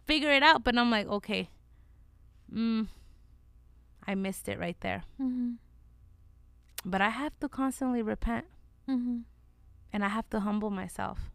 figure 0.06 0.30
it 0.32 0.42
out, 0.42 0.62
but 0.64 0.76
I'm 0.76 0.90
like, 0.90 1.06
okay, 1.08 1.48
mm, 2.52 2.86
I 4.06 4.14
missed 4.14 4.48
it 4.48 4.58
right 4.58 4.76
there. 4.80 5.04
Mm-hmm. 5.20 5.52
But 6.84 7.00
I 7.00 7.10
have 7.10 7.38
to 7.40 7.48
constantly 7.48 8.02
repent 8.02 8.46
Mm-hmm. 8.88 9.18
and 9.92 10.04
I 10.04 10.08
have 10.08 10.28
to 10.30 10.40
humble 10.40 10.70
myself 10.70 11.30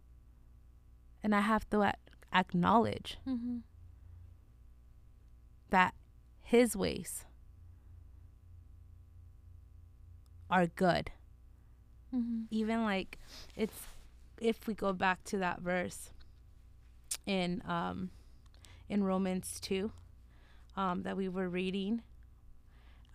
and 1.23 1.33
I 1.33 1.39
have 1.39 1.67
to 1.69 1.81
a- 1.81 1.93
acknowledge 2.33 3.17
Mm-hmm. 3.25 3.59
that 5.69 5.93
his 6.41 6.75
ways 6.75 7.23
are 10.49 10.67
good. 10.67 11.11
Mm-hmm. 12.15 12.43
Even 12.51 12.83
like 12.83 13.17
it's 13.55 13.79
if 14.39 14.67
we 14.67 14.73
go 14.73 14.93
back 14.93 15.23
to 15.25 15.37
that 15.37 15.61
verse 15.61 16.11
in 17.27 17.61
um 17.67 18.09
in 18.89 19.03
Romans 19.03 19.59
2 19.61 19.91
um 20.75 21.03
that 21.03 21.15
we 21.15 21.29
were 21.29 21.47
reading 21.49 22.01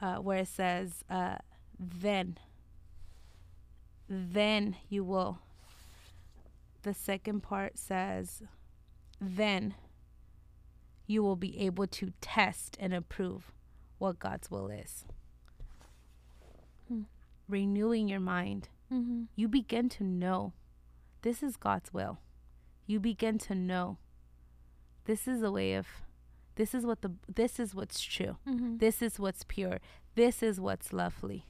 uh 0.01 0.17
where 0.17 0.39
it 0.39 0.49
says 0.49 1.03
uh 1.11 1.37
then 1.79 2.39
then 4.09 4.77
you 4.89 5.03
will 5.03 5.41
the 6.83 6.95
second 6.95 7.43
part 7.43 7.79
says 7.79 8.43
then 9.21 9.75
you 11.07 11.23
will 11.23 11.37
be 11.37 11.59
able 11.59 11.87
to 11.87 12.13
test 12.21 12.77
and 12.81 12.95
approve 12.95 13.53
what 13.99 14.19
God's 14.19 14.51
will 14.51 14.69
is. 14.69 15.05
Hmm. 16.89 17.03
Renewing 17.49 18.09
your 18.09 18.21
mind, 18.21 18.69
Mm-hmm. 18.93 19.23
you 19.37 19.49
begin 19.49 19.89
to 19.91 20.05
know 20.05 20.53
this 21.23 21.43
is 21.43 21.57
God's 21.57 21.95
will. 21.95 22.19
You 22.87 23.01
begin 23.01 23.39
to 23.39 23.55
know 23.55 23.97
this 25.05 25.27
is 25.29 25.43
a 25.43 25.51
way 25.51 25.75
of 25.75 25.87
this 26.57 26.75
is 26.75 26.85
what 26.85 27.01
the 27.03 27.13
this 27.35 27.59
is 27.59 27.75
what's 27.75 28.01
true. 28.03 28.37
Mm-hmm. 28.47 28.77
This 28.79 29.01
is 29.03 29.19
what's 29.19 29.43
pure. 29.45 29.79
This 30.15 30.43
is 30.43 30.61
what's 30.61 30.93
lovely. 30.93 31.47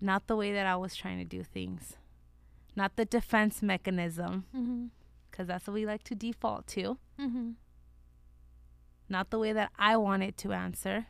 Not 0.00 0.26
the 0.28 0.36
way 0.36 0.52
that 0.52 0.66
I 0.66 0.76
was 0.76 0.94
trying 0.94 1.18
to 1.18 1.24
do 1.24 1.42
things. 1.42 1.96
Not 2.76 2.94
the 2.96 3.04
defense 3.04 3.62
mechanism, 3.62 4.44
Mm-hmm. 4.56 4.86
because 5.30 5.48
that's 5.48 5.66
what 5.66 5.74
we 5.74 5.84
like 5.86 6.04
to 6.04 6.14
default 6.14 6.66
to. 6.68 6.98
Mm-hmm. 7.20 7.50
not 9.10 9.30
the 9.30 9.38
way 9.38 9.52
that 9.54 9.70
I 9.78 9.96
wanted 9.96 10.36
to 10.38 10.52
answer. 10.52 11.06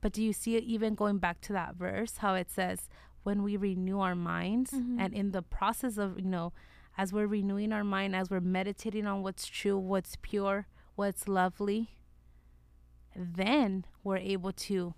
But 0.00 0.12
do 0.12 0.22
you 0.22 0.32
see 0.32 0.56
it 0.56 0.62
even 0.64 0.94
going 0.94 1.18
back 1.18 1.40
to 1.42 1.52
that 1.52 1.74
verse, 1.74 2.18
how 2.18 2.34
it 2.34 2.50
says, 2.50 2.88
when 3.24 3.42
we 3.42 3.56
renew 3.56 3.98
our 4.00 4.14
minds, 4.14 4.70
Mhm. 4.70 4.96
and 5.00 5.12
in 5.14 5.32
the 5.32 5.42
process 5.42 5.98
of, 5.98 6.18
you 6.18 6.24
know, 6.26 6.52
as 6.96 7.12
we're 7.12 7.26
renewing 7.26 7.72
our 7.72 7.84
mind, 7.84 8.14
as 8.14 8.30
we're 8.30 8.40
meditating 8.40 9.06
on 9.06 9.22
what's 9.22 9.46
true, 9.46 9.78
what's 9.78 10.16
pure, 10.20 10.66
what's 10.94 11.26
lovely, 11.26 11.96
then 13.16 13.84
we're 14.04 14.16
able 14.18 14.52
to 14.52 14.94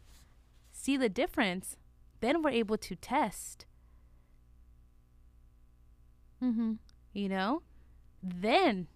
see 0.72 0.96
the 0.96 1.08
difference. 1.08 1.76
Then 2.20 2.42
we're 2.42 2.50
able 2.50 2.78
to 2.78 2.94
test, 2.96 3.66
Mm-hmm. 6.42 6.72
you 7.12 7.28
know? 7.28 7.62
Then 8.22 8.86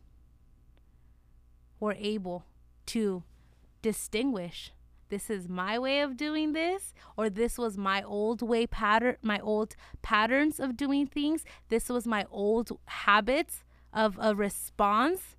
we're 1.81 1.95
able 1.95 2.45
to 2.87 3.23
distinguish 3.83 4.73
this 5.09 5.31
is 5.31 5.49
my 5.49 5.79
way 5.79 6.01
of 6.01 6.17
doing 6.17 6.53
this 6.53 6.95
or 7.17 7.31
this 7.31 7.59
was 7.59 7.77
my 7.77 8.03
old 8.03 8.43
way 8.43 8.67
pattern 8.67 9.17
my 9.23 9.39
old 9.41 9.75
patterns 10.03 10.61
of 10.61 10.77
doing 10.77 11.07
things. 11.07 11.45
This 11.69 11.89
was 11.89 12.07
my 12.07 12.27
old 12.31 12.79
habits 12.87 13.65
of 13.93 14.19
a 14.21 14.35
response 14.35 15.37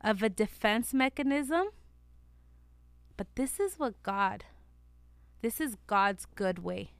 of 0.00 0.22
a 0.22 0.28
defense 0.28 0.94
mechanism. 0.94 1.68
But 3.16 3.26
this 3.34 3.60
is 3.60 3.78
what 3.78 4.02
god 4.02 4.44
this 5.42 5.60
is 5.60 5.76
god's 5.86 6.26
good 6.26 6.58
way. 6.58 6.90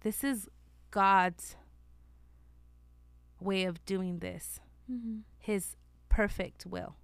This 0.00 0.24
is 0.24 0.48
god's 0.90 1.56
way 3.40 3.64
of 3.64 3.84
doing 3.84 4.18
this. 4.18 4.60
Mm-hmm. 4.90 5.18
his 5.40 5.74
perfect 6.08 6.64
will. 6.64 6.94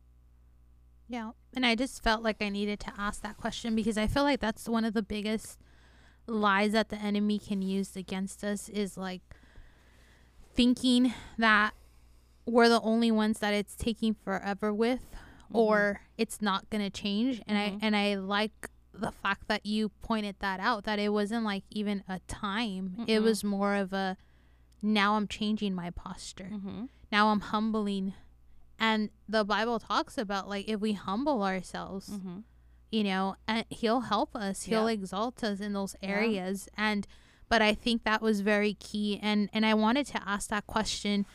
Yeah. 1.08 1.32
And 1.54 1.66
I 1.66 1.74
just 1.74 2.02
felt 2.02 2.22
like 2.22 2.40
I 2.40 2.48
needed 2.48 2.80
to 2.80 2.92
ask 2.96 3.22
that 3.22 3.36
question 3.36 3.74
because 3.74 3.98
I 3.98 4.06
feel 4.06 4.22
like 4.22 4.40
that's 4.40 4.68
one 4.68 4.84
of 4.84 4.94
the 4.94 5.02
biggest 5.02 5.58
lies 6.26 6.72
that 6.72 6.88
the 6.88 6.96
enemy 6.96 7.38
can 7.38 7.60
use 7.62 7.94
against 7.96 8.42
us 8.44 8.68
is 8.68 8.96
like 8.96 9.22
thinking 10.54 11.12
that 11.38 11.72
we're 12.46 12.68
the 12.68 12.80
only 12.80 13.10
ones 13.10 13.38
that 13.40 13.54
it's 13.54 13.74
taking 13.76 14.14
forever 14.14 14.72
with 14.72 15.00
Mm-hmm. 15.48 15.58
or 15.58 16.00
it's 16.16 16.40
not 16.40 16.70
going 16.70 16.82
to 16.82 16.88
change 16.88 17.42
and 17.46 17.58
Mhm. 17.58 17.82
I 17.82 17.86
and 17.86 17.94
I 17.94 18.14
like 18.14 18.70
the 18.94 19.12
fact 19.12 19.48
that 19.48 19.66
you 19.66 19.90
pointed 20.00 20.36
that 20.38 20.60
out 20.60 20.84
that 20.84 20.98
it 20.98 21.10
wasn't 21.12 21.44
like 21.44 21.64
even 21.70 22.02
a 22.08 22.20
time 22.20 22.94
it 23.06 23.20
Mm-mm. 23.20 23.24
was 23.24 23.44
more 23.44 23.74
of 23.74 23.92
a 23.92 24.16
now 24.80 25.14
I'm 25.16 25.28
changing 25.28 25.74
my 25.74 25.90
posture 25.90 26.48
mm-hmm. 26.54 26.84
now 27.10 27.28
I'm 27.28 27.40
humbling. 27.40 28.14
And 28.82 29.10
the 29.28 29.44
Bible 29.44 29.78
talks 29.78 30.18
about 30.18 30.48
like 30.48 30.68
if 30.68 30.80
we 30.80 30.92
humble 30.94 31.42
ourselves, 31.44 32.08
Mm-hmm. 32.10 32.38
you 32.90 33.04
know, 33.04 33.36
and 33.48 33.64
he'll 33.70 34.00
help 34.14 34.34
us. 34.36 34.64
He'll 34.64 34.88
Yeah. 34.90 34.94
exalt 34.98 35.42
us 35.44 35.60
in 35.60 35.72
those 35.72 35.94
Yeah. 36.02 36.10
areas. 36.10 36.68
And 36.76 37.06
but 37.48 37.62
I 37.62 37.74
think 37.74 38.02
that 38.04 38.20
was 38.22 38.40
very 38.40 38.74
key 38.74 39.18
and 39.22 39.48
and 39.52 39.64
I 39.64 39.74
wanted 39.74 40.06
to 40.14 40.28
ask 40.28 40.48
that 40.50 40.66
question 40.66 41.26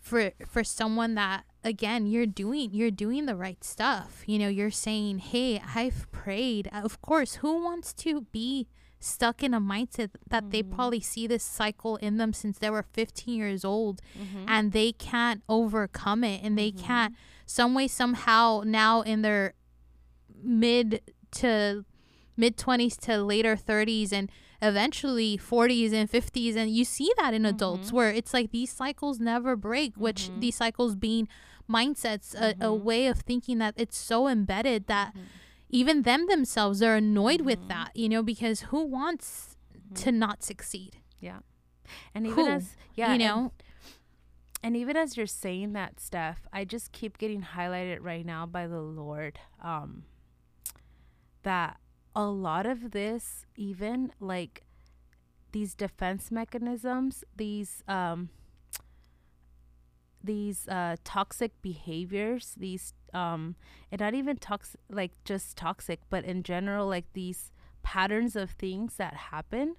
for 0.00 0.30
for 0.46 0.62
someone 0.64 1.14
that 1.16 1.44
again 1.64 2.06
you're 2.06 2.26
doing 2.44 2.70
you're 2.72 2.92
doing 3.04 3.26
the 3.26 3.34
right 3.34 3.62
stuff 3.64 4.22
you 4.26 4.38
know 4.38 4.46
you're 4.46 4.70
saying 4.70 5.18
hey 5.18 5.60
i've 5.74 6.06
prayed 6.12 6.68
of 6.72 7.02
course 7.02 7.32
who 7.42 7.60
wants 7.64 7.92
to 7.92 8.20
be 8.30 8.68
stuck 9.06 9.42
in 9.42 9.54
a 9.54 9.60
mindset 9.60 10.10
that 10.28 10.50
they 10.50 10.62
Mhm. 10.62 10.72
probably 10.74 11.00
see 11.00 11.26
this 11.26 11.44
cycle 11.44 11.96
in 11.96 12.16
them 12.16 12.32
since 12.32 12.58
they 12.58 12.70
were 12.70 12.82
15 12.82 13.38
years 13.38 13.64
old 13.64 14.00
Mm-hmm. 14.18 14.44
and 14.48 14.72
they 14.72 14.92
can't 14.92 15.42
overcome 15.48 16.24
it 16.24 16.42
and 16.42 16.58
they 16.58 16.72
Mhm. 16.72 16.78
can't 16.78 17.14
some 17.46 17.74
way 17.74 17.86
somehow 17.88 18.62
now 18.66 19.02
in 19.02 19.22
their 19.22 19.54
mid 20.42 21.00
to 21.32 21.84
mid 22.36 22.56
20s 22.56 22.96
to 22.98 23.22
later 23.22 23.56
30s 23.56 24.12
and 24.12 24.30
eventually 24.62 25.36
40s 25.38 25.92
and 25.92 26.10
50s 26.10 26.56
and 26.56 26.70
you 26.70 26.84
see 26.84 27.10
that 27.18 27.32
in 27.34 27.44
adults 27.46 27.90
Mhm. 27.90 27.92
where 27.92 28.10
it's 28.10 28.32
like 28.34 28.50
these 28.50 28.72
cycles 28.72 29.20
never 29.20 29.54
break 29.56 29.96
which 29.96 30.28
Mhm. 30.30 30.40
these 30.40 30.56
cycles 30.56 30.96
being 30.96 31.28
mindsets 31.68 32.34
a, 32.34 32.50
a 32.60 32.70
Mhm. 32.70 32.82
way 32.82 33.06
of 33.06 33.18
thinking 33.20 33.58
that 33.58 33.74
it's 33.76 33.96
so 33.98 34.28
embedded 34.28 34.86
that. 34.86 35.14
Even 35.68 36.02
them 36.02 36.26
themselves 36.26 36.80
are 36.82 36.94
annoyed 36.96 37.40
with 37.42 37.60
Mhm. 37.64 37.68
that 37.68 37.90
you 37.96 38.08
know 38.08 38.22
because 38.22 38.60
who 38.70 38.84
wants 38.84 39.56
to 39.94 40.12
not 40.12 40.42
succeed 40.42 40.98
Yeah. 41.20 41.40
and 42.14 42.26
even 42.26 42.44
who, 42.44 42.50
as 42.50 42.76
yeah 42.94 43.08
you 43.08 43.12
and- 43.14 43.22
know 43.22 43.52
And 44.62 44.76
even 44.76 44.96
as 44.96 45.16
you're 45.16 45.26
saying 45.28 45.74
that 45.74 46.00
stuff, 46.00 46.48
I 46.52 46.64
just 46.64 46.90
keep 46.90 47.18
getting 47.18 47.42
highlighted 47.42 47.98
right 48.00 48.26
now 48.26 48.46
by 48.46 48.66
the 48.66 48.80
Lord 48.80 49.38
um, 49.62 50.04
that 51.42 51.78
a 52.16 52.24
lot 52.24 52.66
of 52.66 52.90
this, 52.90 53.46
even 53.54 54.12
like 54.18 54.64
these 55.52 55.74
defense 55.76 56.32
mechanisms, 56.32 57.22
these 57.36 57.84
um, 57.86 58.30
these 60.22 60.66
uh, 60.68 60.96
toxic 61.04 61.52
behaviors, 61.62 62.54
these 62.56 62.92
um, 63.16 63.56
and 63.90 64.00
not 64.00 64.14
even 64.14 64.36
toxic, 64.36 64.78
like 64.90 65.12
just 65.24 65.56
toxic, 65.56 66.00
but 66.10 66.24
in 66.24 66.42
general, 66.42 66.86
like 66.86 67.06
these 67.14 67.50
patterns 67.82 68.36
of 68.36 68.50
things 68.50 68.96
that 68.96 69.14
happen. 69.14 69.76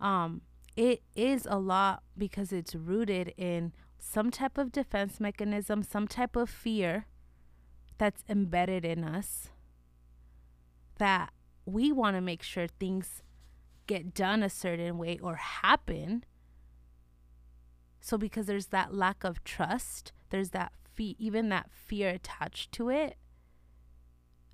Um, 0.00 0.40
it 0.76 1.02
is 1.14 1.46
a 1.48 1.58
lot 1.58 2.02
because 2.16 2.52
it's 2.52 2.74
rooted 2.74 3.34
in 3.36 3.72
some 3.98 4.30
type 4.30 4.56
of 4.56 4.72
defense 4.72 5.20
mechanism, 5.20 5.82
some 5.82 6.08
type 6.08 6.36
of 6.36 6.48
fear 6.48 7.06
that's 7.98 8.24
embedded 8.30 8.86
in 8.86 9.04
us 9.04 9.50
that 10.96 11.32
we 11.66 11.92
want 11.92 12.16
to 12.16 12.22
make 12.22 12.42
sure 12.42 12.66
things 12.66 13.22
get 13.86 14.14
done 14.14 14.42
a 14.42 14.48
certain 14.48 14.96
way 14.96 15.18
or 15.22 15.34
happen. 15.34 16.24
So 18.00 18.16
because 18.16 18.46
there's 18.46 18.68
that 18.68 18.94
lack 18.94 19.22
of 19.22 19.44
trust, 19.44 20.12
there's 20.30 20.50
that 20.50 20.72
even 21.18 21.48
that 21.48 21.70
fear 21.70 22.10
attached 22.10 22.72
to 22.72 22.88
it. 22.88 23.16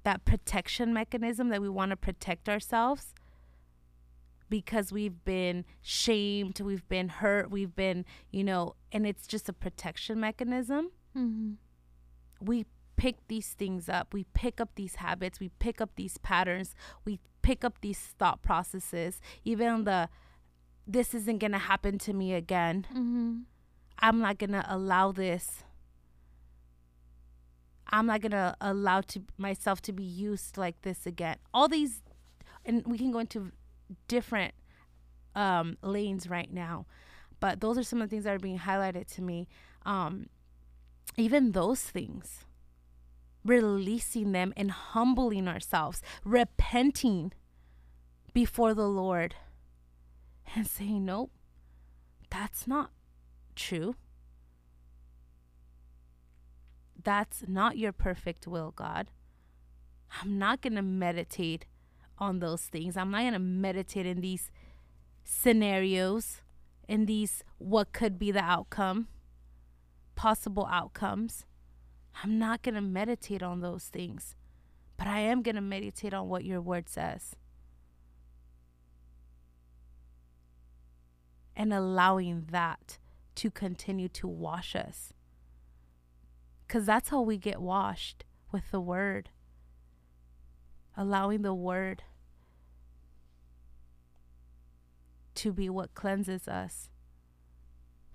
That 0.04 0.24
protection 0.24 0.94
mechanism 0.94 1.48
that 1.48 1.60
we 1.60 1.68
want 1.68 1.90
to 1.90 1.96
protect 1.96 2.48
ourselves 2.48 3.14
because 4.48 4.92
we've 4.92 5.24
been 5.24 5.64
shamed, 5.82 6.60
we've 6.60 6.88
been 6.88 7.08
hurt, 7.08 7.50
we've 7.50 7.74
been, 7.74 8.04
you 8.30 8.44
know, 8.44 8.74
and 8.92 9.06
it's 9.06 9.26
just 9.26 9.48
a 9.48 9.52
protection 9.52 10.20
mechanism. 10.20 10.90
mm-hmm. 11.16 11.52
We 12.40 12.66
pick 12.96 13.16
these 13.28 13.48
things 13.48 13.88
up, 13.88 14.12
we 14.12 14.24
pick 14.34 14.60
up 14.60 14.70
these 14.74 14.96
habits, 14.96 15.40
we 15.40 15.50
pick 15.58 15.80
up 15.80 15.90
these 15.96 16.18
patterns, 16.18 16.74
we 17.04 17.18
pick 17.42 17.64
up 17.64 17.80
these 17.80 17.98
thought 17.98 18.42
processes, 18.42 19.20
even 19.44 19.84
the 19.84 20.08
this 20.86 21.14
isn't 21.14 21.38
going 21.38 21.52
to 21.52 21.58
happen 21.58 21.98
to 21.98 22.12
me 22.12 22.32
again. 22.32 22.86
Mm-hmm. 22.90 23.38
I'm 23.98 24.20
not 24.20 24.38
going 24.38 24.52
to 24.52 24.64
allow 24.68 25.10
this. 25.10 25.64
I'm 27.88 28.06
not 28.06 28.20
to 28.32 28.56
allow 28.60 29.00
to 29.02 29.22
myself 29.38 29.80
to 29.82 29.92
be 29.92 30.02
used 30.02 30.56
like 30.56 30.82
this 30.82 31.06
again. 31.06 31.36
All 31.54 31.68
these 31.68 32.02
and 32.66 32.84
we 32.86 32.98
can 32.98 33.12
go 33.12 33.20
into 33.20 33.52
different 34.08 34.52
um, 35.34 35.78
lanes 35.82 36.28
right 36.28 36.52
now. 36.52 36.86
But 37.38 37.60
those 37.60 37.78
are 37.78 37.82
some 37.82 38.02
of 38.02 38.08
the 38.08 38.14
things 38.14 38.24
that 38.24 38.34
are 38.34 38.38
being 38.38 38.58
highlighted 38.58 39.06
to 39.14 39.22
me. 39.22 39.46
Um, 39.84 40.28
even 41.16 41.52
those 41.52 41.80
things, 41.80 42.44
releasing 43.44 44.32
them 44.32 44.52
and 44.56 44.70
humbling 44.70 45.46
ourselves, 45.46 46.02
repenting 46.24 47.32
before 48.34 48.74
the 48.74 48.88
Lord, 48.88 49.36
and 50.54 50.66
saying, 50.66 51.04
Nope, 51.04 51.30
that's 52.30 52.66
not 52.66 52.90
true. 53.54 53.94
That's 57.06 57.44
not 57.46 57.78
your 57.78 57.92
perfect 57.92 58.48
will, 58.48 58.72
God. 58.74 59.12
I'm 60.20 60.40
not 60.40 60.60
going 60.60 60.74
to 60.74 60.82
meditate 60.82 61.64
on 62.18 62.40
those 62.40 62.62
things. 62.62 62.96
I'm 62.96 63.12
not 63.12 63.20
going 63.20 63.32
to 63.32 63.38
meditate 63.38 64.06
in 64.06 64.22
these 64.22 64.50
scenarios, 65.22 66.42
in 66.88 67.06
these 67.06 67.44
what 67.58 67.92
could 67.92 68.18
be 68.18 68.32
the 68.32 68.42
outcome, 68.42 69.06
possible 70.16 70.66
outcomes. 70.68 71.44
I'm 72.24 72.40
not 72.40 72.62
going 72.62 72.74
to 72.74 72.80
meditate 72.80 73.40
on 73.40 73.60
those 73.60 73.84
things, 73.84 74.34
but 74.96 75.06
I 75.06 75.20
am 75.20 75.42
going 75.42 75.54
to 75.54 75.60
meditate 75.60 76.12
on 76.12 76.28
what 76.28 76.44
your 76.44 76.60
word 76.60 76.88
says. 76.88 77.36
And 81.54 81.72
allowing 81.72 82.48
that 82.50 82.98
to 83.36 83.52
continue 83.52 84.08
to 84.08 84.26
wash 84.26 84.74
us. 84.74 85.12
Because 86.66 86.86
that's 86.86 87.10
how 87.10 87.20
we 87.20 87.36
get 87.36 87.60
washed 87.60 88.24
with 88.52 88.70
the 88.70 88.80
word 88.80 89.30
allowing 90.96 91.42
the 91.42 91.54
word 91.54 92.02
to 95.34 95.52
be 95.52 95.68
what 95.68 95.94
cleanses 95.94 96.48
us 96.48 96.88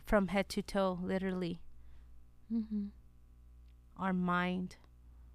from 0.04 0.30
head 0.30 0.50
to 0.50 0.62
toe, 0.62 1.00
literally. 1.02 1.62
Mm-hmm. 2.52 2.86
Our 3.98 4.14
mind, 4.14 4.78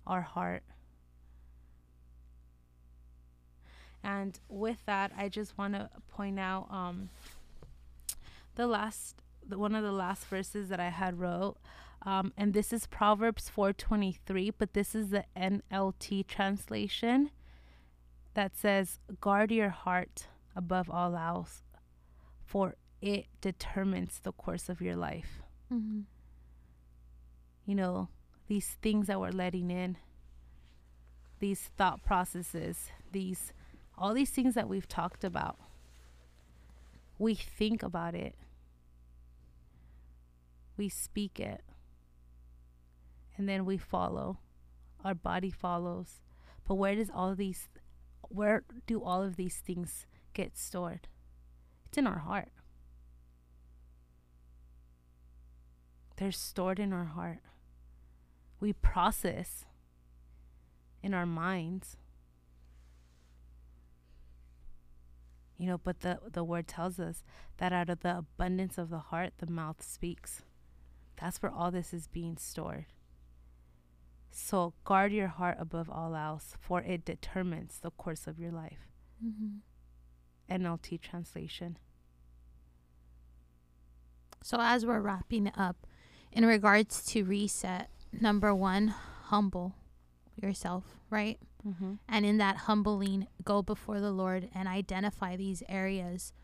our 0.07 0.23
heart. 0.23 0.65
And 4.03 4.39
with 4.49 4.85
that, 4.87 5.13
I 5.17 5.29
just 5.29 5.57
want 5.57 5.75
to 5.75 5.89
point 6.09 6.39
out 6.41 6.67
um, 6.71 7.11
the 8.57 8.67
last, 8.67 9.17
the, 9.47 9.57
one 9.57 9.75
of 9.75 9.85
the 9.85 9.93
last 9.93 10.27
verses 10.27 10.69
that 10.69 10.81
I 10.81 10.91
had 10.91 11.21
wrote. 11.21 11.57
Um, 12.07 12.33
and 12.37 12.55
this 12.55 12.73
is 12.73 12.87
Proverbs 12.87 13.51
4:23, 13.51 14.53
but 14.57 14.75
this 14.75 14.95
is 14.95 15.11
the 15.11 15.25
NLT 15.35 16.23
translation 16.23 17.33
that 18.35 18.57
says, 18.57 19.01
"Guard 19.21 19.51
your 19.51 19.71
heart 19.71 20.29
above 20.55 20.89
all 20.89 21.17
else, 21.17 21.65
for 22.45 22.77
it 23.03 23.27
determines 23.41 24.21
the 24.21 24.33
course 24.33 24.69
of 24.69 24.81
your 24.81 24.95
life." 24.95 25.43
Mm-hmm. 25.71 26.03
You 27.67 27.75
know, 27.75 28.09
these 28.47 28.75
things 28.81 29.09
that 29.09 29.19
we're 29.19 29.31
letting 29.31 29.73
in, 29.73 29.99
these 31.41 31.73
thought 31.77 32.05
processes, 32.05 32.93
these 33.11 33.53
all 33.99 34.15
these 34.15 34.31
things 34.31 34.55
that 34.55 34.69
we've 34.69 34.87
talked 34.87 35.25
about. 35.25 35.59
We 37.19 37.35
think 37.35 37.83
about 37.83 38.15
it. 38.15 38.37
We 40.77 40.89
speak 40.89 41.41
it. 41.41 41.65
And 43.37 43.49
then 43.49 43.65
we 43.65 43.77
follow. 43.77 44.39
Our 45.05 45.15
body 45.15 45.51
follows. 45.51 46.21
But 46.67 46.77
where 46.77 46.95
does 46.95 47.11
all 47.15 47.35
these 47.35 47.69
where 48.29 48.65
do 48.87 49.03
all 49.03 49.23
of 49.23 49.37
these 49.37 49.57
things 49.59 50.07
get 50.35 50.57
stored? 50.59 51.09
It's 51.87 51.99
in 51.99 52.07
our 52.07 52.19
heart. 52.19 52.49
They're 56.17 56.33
stored 56.33 56.81
in 56.81 56.93
our 56.93 57.05
heart. 57.05 57.39
We 58.59 58.73
process 58.73 59.67
in 61.03 61.15
our 61.15 61.27
minds. 61.27 61.97
You 65.59 65.67
know, 65.67 65.79
but 65.79 66.01
the 66.01 66.19
the 66.31 66.45
word 66.45 66.67
tells 66.67 66.99
us 66.99 67.23
that 67.59 67.73
out 67.73 67.91
of 67.91 68.01
the 68.01 68.19
abundance 68.19 68.77
of 68.77 68.91
the 68.91 68.99
heart 68.99 69.35
the 69.39 69.47
mouth 69.47 69.83
speaks. 69.83 70.43
That's 71.21 71.41
where 71.41 71.53
all 71.53 71.71
this 71.71 71.95
is 71.95 72.09
being 72.09 72.37
stored. 72.37 72.87
So 74.39 74.75
guard 74.85 75.13
your 75.13 75.29
heart 75.29 75.57
above 75.59 75.89
all 75.89 76.15
else, 76.15 76.57
for 76.61 76.83
it 76.83 77.07
determines 77.07 77.79
the 77.79 77.91
course 77.91 78.27
of 78.27 78.39
your 78.39 78.53
life. 78.53 78.87
Mm-hmm. 79.25 80.55
NLT 80.55 81.01
translation. 81.01 81.79
So, 84.43 84.59
as 84.61 84.85
we're 84.85 85.01
wrapping 85.01 85.51
up, 85.57 85.87
in 86.31 86.45
regards 86.45 87.03
to 87.07 87.25
reset, 87.25 87.89
number 88.13 88.55
one, 88.55 88.89
humble 88.89 89.75
yourself, 90.37 90.85
right? 91.09 91.39
Mm-hmm. 91.67 91.95
And 92.07 92.27
in 92.27 92.37
that 92.37 92.57
humbling, 92.59 93.29
go 93.43 93.63
before 93.63 94.01
the 94.01 94.13
Lord 94.13 94.51
and 94.55 94.69
identify 94.69 95.37
these 95.37 95.63
areas 95.67 96.35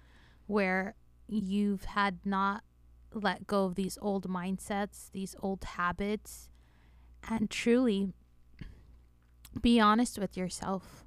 where 0.47 0.95
you've 1.29 1.85
had 1.85 2.21
not 2.25 2.65
let 3.13 3.47
go 3.47 3.67
of 3.67 3.75
these 3.75 3.99
old 4.01 4.27
mindsets, 4.31 5.11
these 5.13 5.37
old 5.43 5.63
habits, 5.65 6.49
and 7.29 7.51
truly 7.51 8.13
be 9.61 9.79
honest 9.79 10.19
with 10.19 10.37
yourself. 10.37 11.05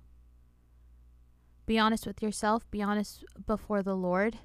Be 1.65 1.79
honest 1.79 2.05
with 2.05 2.21
yourself, 2.21 2.69
be 2.69 2.81
honest 2.81 3.23
before 3.45 3.81
the 3.81 3.95
Lord. 3.95 4.37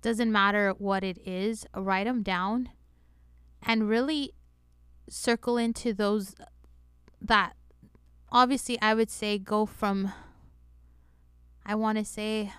Doesn't 0.00 0.32
matter 0.32 0.74
what 0.78 1.04
it 1.04 1.18
is, 1.26 1.66
write 1.76 2.06
them 2.06 2.22
down 2.22 2.70
and 3.62 3.88
really 3.88 4.32
circle 5.08 5.56
into 5.56 5.92
those 5.92 6.34
that 7.20 7.54
obviously 8.30 8.80
I 8.80 8.94
would 8.94 9.10
say 9.10 9.38
go 9.38 9.66
from 9.66 10.12
I 11.64 11.74
want 11.74 11.98
to 11.98 12.04
say 12.04 12.52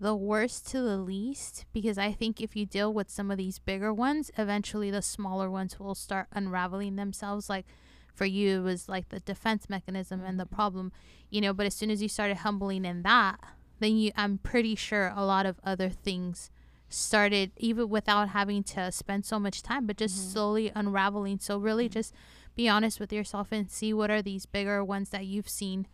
the 0.00 0.14
worst 0.14 0.68
to 0.68 0.80
the 0.80 0.96
least 0.96 1.64
because 1.72 1.98
I 1.98 2.12
think 2.12 2.40
if 2.40 2.54
you 2.54 2.66
deal 2.66 2.92
with 2.92 3.10
some 3.10 3.30
of 3.30 3.38
these 3.38 3.58
bigger 3.58 3.92
ones, 3.92 4.30
eventually 4.38 4.90
the 4.90 5.02
smaller 5.02 5.50
ones 5.50 5.78
will 5.80 5.94
start 5.94 6.28
unraveling 6.32 6.96
themselves. 6.96 7.48
Like 7.48 7.66
for 8.14 8.24
you, 8.24 8.60
it 8.60 8.62
was 8.62 8.88
like 8.88 9.08
the 9.08 9.20
defense 9.20 9.68
mechanism 9.68 10.22
and 10.24 10.38
the 10.38 10.44
mm-hmm. 10.44 10.54
problem, 10.54 10.92
you 11.30 11.40
know. 11.40 11.52
But 11.52 11.66
as 11.66 11.74
soon 11.74 11.90
as 11.90 12.00
you 12.00 12.08
started 12.08 12.38
humbling 12.38 12.84
in 12.84 13.02
that, 13.02 13.40
then 13.80 13.96
you, 13.96 14.12
I'm 14.16 14.38
pretty 14.38 14.76
sure 14.76 15.12
a 15.14 15.24
lot 15.24 15.46
of 15.46 15.60
other 15.64 15.88
things 15.88 16.50
started, 16.88 17.50
even 17.56 17.88
without 17.88 18.30
having 18.30 18.62
to 18.62 18.90
spend 18.92 19.24
so 19.24 19.38
much 19.38 19.62
time, 19.62 19.86
but 19.86 19.96
just 19.96 20.16
mm-hmm. 20.16 20.30
slowly 20.30 20.72
unraveling. 20.74 21.38
So 21.40 21.58
really, 21.58 21.86
mm-hmm. 21.86 21.94
just 21.94 22.14
be 22.54 22.68
honest 22.68 23.00
with 23.00 23.12
yourself 23.12 23.48
and 23.50 23.70
see 23.70 23.92
what 23.92 24.10
are 24.10 24.22
these 24.22 24.46
bigger 24.46 24.84
ones 24.84 25.10
that 25.10 25.26
you've 25.26 25.48
seen, 25.48 25.86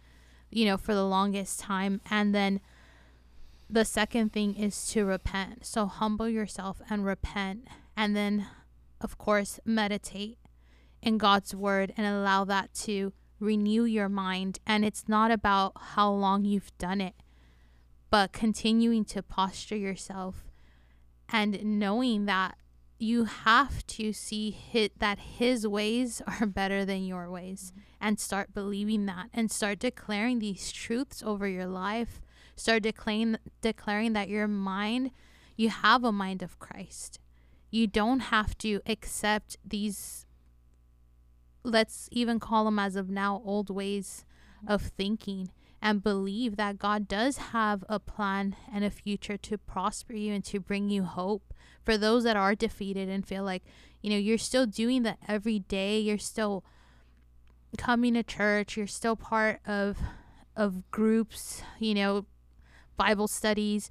you 0.50 0.66
know, 0.66 0.76
for 0.76 0.94
the 0.94 1.06
longest 1.06 1.60
time, 1.60 2.00
and 2.10 2.34
then 2.34 2.60
the 3.68 3.84
second 3.84 4.32
thing 4.32 4.54
is 4.56 4.86
to 4.88 5.04
repent. 5.04 5.64
So 5.66 5.86
humble 5.86 6.28
yourself 6.28 6.80
and 6.88 7.04
repent. 7.04 7.66
And 7.96 8.14
then, 8.14 8.46
of 9.00 9.18
course, 9.18 9.60
meditate 9.64 10.38
in 11.02 11.18
God's 11.18 11.54
word 11.54 11.92
and 11.96 12.06
allow 12.06 12.44
that 12.44 12.72
to 12.74 13.12
renew 13.40 13.84
your 13.84 14.08
mind. 14.08 14.58
And 14.66 14.84
it's 14.84 15.08
not 15.08 15.30
about 15.30 15.72
how 15.76 16.10
long 16.10 16.44
you've 16.44 16.76
done 16.78 17.00
it, 17.00 17.14
but 18.10 18.32
continuing 18.32 19.04
to 19.06 19.22
posture 19.22 19.76
yourself 19.76 20.44
and 21.28 21.78
knowing 21.78 22.26
that 22.26 22.56
you 22.98 23.24
have 23.24 23.86
to 23.86 24.12
see 24.12 24.50
hit 24.50 24.98
that 24.98 25.18
his 25.18 25.66
ways 25.66 26.22
are 26.40 26.46
better 26.46 26.84
than 26.84 27.04
your 27.04 27.30
ways 27.30 27.72
mm-hmm. 27.72 27.80
and 28.00 28.20
start 28.20 28.54
believing 28.54 29.06
that 29.06 29.28
and 29.32 29.50
start 29.50 29.78
declaring 29.78 30.38
these 30.38 30.70
truths 30.72 31.22
over 31.24 31.46
your 31.46 31.66
life 31.66 32.20
start 32.56 32.82
declaring 32.82 33.36
declaring 33.60 34.12
that 34.12 34.28
your 34.28 34.48
mind 34.48 35.10
you 35.56 35.68
have 35.70 36.04
a 36.04 36.12
mind 36.12 36.42
of 36.42 36.58
Christ. 36.58 37.20
You 37.70 37.86
don't 37.86 38.20
have 38.20 38.56
to 38.58 38.80
accept 38.86 39.56
these 39.64 40.26
let's 41.62 42.08
even 42.12 42.38
call 42.38 42.66
them 42.66 42.78
as 42.78 42.94
of 42.94 43.08
now 43.08 43.40
old 43.44 43.70
ways 43.70 44.24
of 44.66 44.82
thinking 44.82 45.50
and 45.80 46.02
believe 46.02 46.56
that 46.56 46.78
God 46.78 47.08
does 47.08 47.38
have 47.38 47.84
a 47.88 47.98
plan 47.98 48.54
and 48.72 48.84
a 48.84 48.90
future 48.90 49.36
to 49.38 49.58
prosper 49.58 50.14
you 50.14 50.32
and 50.34 50.44
to 50.44 50.60
bring 50.60 50.90
you 50.90 51.04
hope 51.04 51.54
for 51.84 51.96
those 51.96 52.24
that 52.24 52.36
are 52.36 52.54
defeated 52.54 53.08
and 53.08 53.26
feel 53.26 53.44
like 53.44 53.62
you 54.02 54.10
know 54.10 54.16
you're 54.16 54.38
still 54.38 54.66
doing 54.66 55.02
that 55.02 55.18
every 55.26 55.58
day 55.58 55.98
you're 55.98 56.18
still 56.18 56.64
coming 57.78 58.14
to 58.14 58.22
church 58.22 58.76
you're 58.76 58.86
still 58.86 59.16
part 59.16 59.60
of 59.66 59.98
of 60.56 60.90
groups 60.90 61.62
you 61.78 61.94
know 61.94 62.26
Bible 62.96 63.28
studies, 63.28 63.90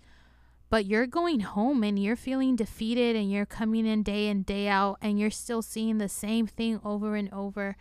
but 0.69 0.85
you're 0.85 1.07
going 1.07 1.41
home 1.41 1.83
and 1.83 2.01
you're 2.01 2.15
feeling 2.15 2.55
defeated 2.55 3.15
and 3.15 3.31
you're 3.31 3.45
coming 3.45 3.85
in 3.85 4.03
day 4.03 4.27
in, 4.27 4.43
day 4.43 4.67
out, 4.67 4.97
and 5.01 5.19
you're 5.19 5.31
still 5.31 5.61
seeing 5.61 5.97
the 5.97 6.09
same 6.09 6.47
thing 6.47 6.79
over 6.83 7.15
and 7.15 7.31
over. 7.33 7.75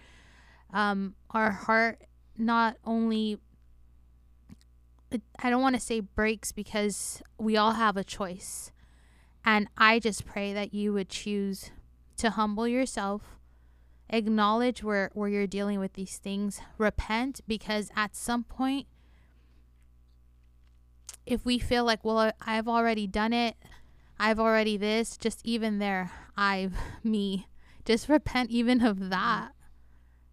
Um, 0.73 1.15
our 1.31 1.51
heart 1.51 2.03
not 2.37 2.77
only 2.85 3.39
I 5.39 5.51
don't 5.51 5.63
want 5.63 5.75
to 5.75 5.81
say 5.81 6.01
breaks 6.01 6.53
because 6.53 7.23
we 7.39 7.57
all 7.57 7.73
have 7.73 7.97
a 7.97 8.05
choice. 8.05 8.73
And 9.45 9.69
I 9.77 9.99
just 9.99 10.25
pray 10.25 10.53
that 10.53 10.73
you 10.73 10.93
would 10.93 11.09
choose 11.09 11.71
to 12.19 12.31
humble 12.31 12.69
yourself, 12.69 13.37
acknowledge 14.09 14.83
where, 14.83 15.11
where 15.15 15.29
you're 15.29 15.47
dealing 15.47 15.81
with 15.81 15.95
these 15.95 16.19
things, 16.19 16.61
repent 16.79 17.41
because 17.49 17.91
at 17.97 18.15
some 18.15 18.45
point 18.45 18.87
if 21.27 21.45
we 21.45 21.59
feel 21.59 21.85
like, 21.85 22.05
well, 22.05 22.33
I've 22.41 22.69
already 22.69 23.07
done 23.07 23.33
it, 23.33 23.57
I've 24.19 24.39
already 24.39 24.77
this, 24.77 25.17
just 25.17 25.41
even 25.45 25.79
there, 25.79 26.11
I've 26.37 26.75
me, 27.05 27.49
just 27.85 28.09
repent 28.09 28.51
even 28.51 28.85
of 28.85 29.11
that. 29.11 29.53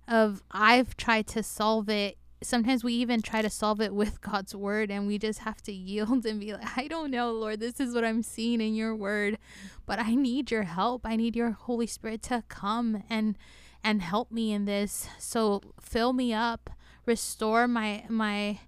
Of 0.07 0.43
I've 0.51 0.97
tried 0.97 1.27
to 1.27 1.43
solve 1.43 1.87
it. 1.89 2.17
Sometimes 2.41 2.83
we 2.83 2.93
even 2.93 3.21
try 3.21 3.41
to 3.41 3.49
solve 3.49 3.81
it 3.81 3.93
with 3.93 4.21
God's 4.21 4.55
word 4.55 4.89
and 4.89 5.05
we 5.05 5.19
just 5.19 5.39
have 5.39 5.61
to 5.63 5.71
yield 5.71 6.25
and 6.25 6.39
be 6.39 6.53
like, 6.53 6.77
I 6.77 6.87
don't 6.87 7.11
know, 7.11 7.31
Lord, 7.31 7.59
this 7.59 7.79
is 7.79 7.93
what 7.93 8.05
I'm 8.05 8.23
seeing 8.23 8.61
in 8.61 8.75
your 8.75 8.95
word, 8.95 9.37
but 9.85 9.99
I 9.99 10.15
need 10.15 10.49
your 10.49 10.63
help. 10.63 11.05
I 11.05 11.15
need 11.15 11.35
your 11.35 11.51
Holy 11.51 11.85
Spirit 11.85 12.23
to 12.23 12.43
come 12.47 13.03
and 13.09 13.37
and 13.83 14.01
help 14.01 14.31
me 14.31 14.51
in 14.51 14.65
this. 14.65 15.07
So 15.19 15.61
fill 15.79 16.13
me 16.13 16.33
up, 16.33 16.69
restore 17.05 17.67
my 17.67 18.05
my 18.09 18.59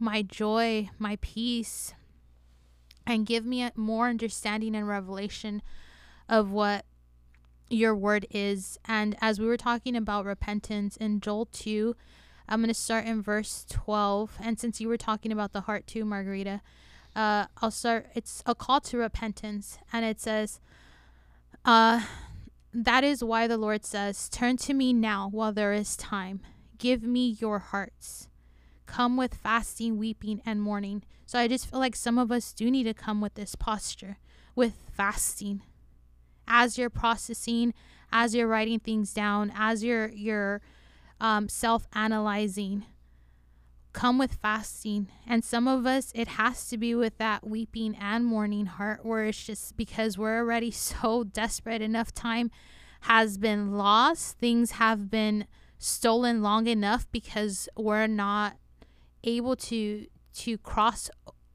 my 0.00 0.22
joy, 0.22 0.88
my 0.98 1.18
peace, 1.20 1.94
and 3.06 3.26
give 3.26 3.44
me 3.44 3.68
more 3.76 4.08
understanding 4.08 4.74
and 4.74 4.88
revelation 4.88 5.62
of 6.28 6.50
what 6.50 6.86
your 7.68 7.94
word 7.94 8.26
is. 8.30 8.78
And 8.86 9.16
as 9.20 9.38
we 9.38 9.46
were 9.46 9.56
talking 9.56 9.94
about 9.94 10.24
repentance 10.24 10.96
in 10.96 11.20
Joel 11.20 11.46
2, 11.46 11.94
I'm 12.48 12.60
going 12.60 12.68
to 12.68 12.74
start 12.74 13.04
in 13.04 13.22
verse 13.22 13.64
12. 13.68 14.38
And 14.42 14.58
since 14.58 14.80
you 14.80 14.88
were 14.88 14.96
talking 14.96 15.30
about 15.30 15.52
the 15.52 15.62
heart 15.62 15.86
too, 15.86 16.04
Margarita, 16.04 16.62
uh, 17.14 17.46
I'll 17.60 17.70
start. 17.70 18.06
It's 18.14 18.42
a 18.46 18.54
call 18.54 18.80
to 18.82 18.98
repentance. 18.98 19.78
And 19.92 20.04
it 20.04 20.20
says, 20.20 20.60
uh, 21.64 22.02
That 22.72 23.04
is 23.04 23.22
why 23.22 23.46
the 23.46 23.58
Lord 23.58 23.84
says, 23.84 24.28
Turn 24.28 24.56
to 24.58 24.74
me 24.74 24.92
now 24.92 25.28
while 25.30 25.52
there 25.52 25.72
is 25.72 25.96
time. 25.96 26.40
Give 26.78 27.02
me 27.02 27.36
your 27.40 27.58
hearts 27.58 28.29
come 28.90 29.16
with 29.16 29.34
fasting, 29.34 29.98
weeping, 29.98 30.42
and 30.44 30.60
mourning. 30.60 31.04
So 31.24 31.38
I 31.38 31.46
just 31.46 31.70
feel 31.70 31.78
like 31.78 31.94
some 31.94 32.18
of 32.18 32.32
us 32.32 32.52
do 32.52 32.70
need 32.70 32.84
to 32.84 32.94
come 32.94 33.20
with 33.20 33.34
this 33.34 33.54
posture, 33.54 34.18
with 34.56 34.74
fasting. 34.92 35.62
As 36.48 36.76
you're 36.76 36.90
processing, 36.90 37.72
as 38.10 38.34
you're 38.34 38.48
writing 38.48 38.80
things 38.80 39.14
down, 39.14 39.52
as 39.54 39.84
you're 39.84 40.08
you're 40.08 40.60
um, 41.20 41.48
self-analyzing, 41.48 42.84
come 43.92 44.18
with 44.18 44.34
fasting. 44.34 45.06
And 45.24 45.44
some 45.44 45.68
of 45.68 45.86
us, 45.86 46.10
it 46.12 46.26
has 46.26 46.66
to 46.68 46.76
be 46.76 46.94
with 46.96 47.16
that 47.18 47.46
weeping 47.46 47.94
and 47.94 48.26
mourning 48.26 48.66
heart, 48.66 49.04
where 49.04 49.26
it's 49.26 49.44
just 49.44 49.76
because 49.76 50.18
we're 50.18 50.38
already 50.38 50.70
so 50.92 51.22
desperate. 51.22 51.80
Enough 51.80 52.12
time 52.12 52.50
has 53.02 53.38
been 53.38 53.76
lost. 53.76 54.38
Things 54.38 54.72
have 54.72 55.10
been 55.10 55.46
stolen 55.78 56.42
long 56.42 56.66
enough 56.66 57.06
because 57.12 57.68
we're 57.76 58.08
not 58.08 58.56
able 59.24 59.56
to 59.56 60.06
to 60.34 60.58
cross 60.58 61.10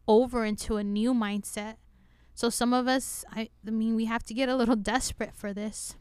over 0.07 0.45
into 0.45 0.78
a 0.78 0.84
new 0.84 1.13
mindset. 1.13 1.76
So 2.34 2.49
some 2.49 2.74
of 2.74 2.88
us 2.88 3.24
I, 3.32 3.49
I 3.66 3.72
mean 3.72 3.95
we 3.95 4.05
have 4.05 4.24
to 4.24 4.34
get 4.34 4.49
a 4.49 4.55
little 4.55 4.76
desperate 4.93 5.34
for 5.36 5.53
this. 5.53 5.95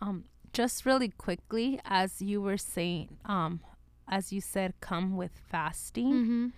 Um 0.00 0.24
just 0.52 0.86
really 0.86 1.08
quickly 1.08 1.80
as 1.84 2.22
you 2.22 2.40
were 2.40 2.56
saying 2.56 3.18
um 3.24 3.60
as 4.08 4.32
you 4.32 4.40
said 4.40 4.74
come 4.80 5.16
with 5.16 5.32
fasting. 5.50 6.12
Mhm. 6.12 6.52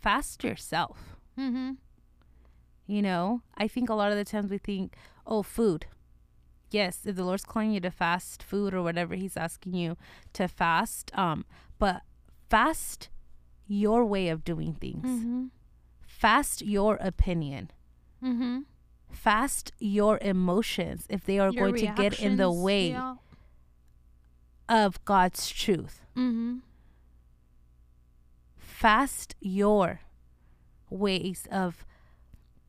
Fast 0.00 0.44
yourself. 0.44 1.16
Mhm. 1.38 1.76
You 2.86 3.02
know, 3.02 3.42
I 3.56 3.68
think 3.68 3.90
a 3.90 3.94
lot 3.94 4.10
of 4.12 4.16
the 4.16 4.24
times 4.24 4.50
we 4.50 4.56
think, 4.56 4.96
oh, 5.26 5.42
food. 5.42 5.86
Yes, 6.70 7.04
if 7.04 7.16
the 7.16 7.24
Lord's 7.24 7.44
calling 7.44 7.72
you 7.72 7.80
to 7.80 7.90
fast 7.90 8.42
food 8.42 8.72
or 8.72 8.82
whatever 8.82 9.14
He's 9.14 9.36
asking 9.36 9.74
you 9.74 9.96
to 10.32 10.48
fast, 10.48 11.10
um, 11.16 11.44
but 11.78 12.02
fast 12.48 13.08
your 13.66 14.04
way 14.04 14.28
of 14.28 14.44
doing 14.44 14.74
things. 14.74 15.04
Mhm. 15.04 15.50
Fast 16.06 16.62
your 16.62 16.96
opinion. 16.96 17.70
Mhm. 18.22 18.64
Fast 19.10 19.72
your 19.78 20.18
emotions 20.20 21.06
if 21.08 21.24
they 21.24 21.38
are 21.38 21.50
Your 21.50 21.70
going 21.70 21.76
to 21.86 21.92
get 21.94 22.18
in 22.20 22.36
the 22.36 22.50
way 22.50 22.90
yeah. 22.90 23.16
of 24.68 25.02
God's 25.04 25.48
truth. 25.50 26.04
Mhm. 26.16 26.62
Fast 28.56 29.34
your 29.40 30.00
ways 30.90 31.46
of 31.50 31.84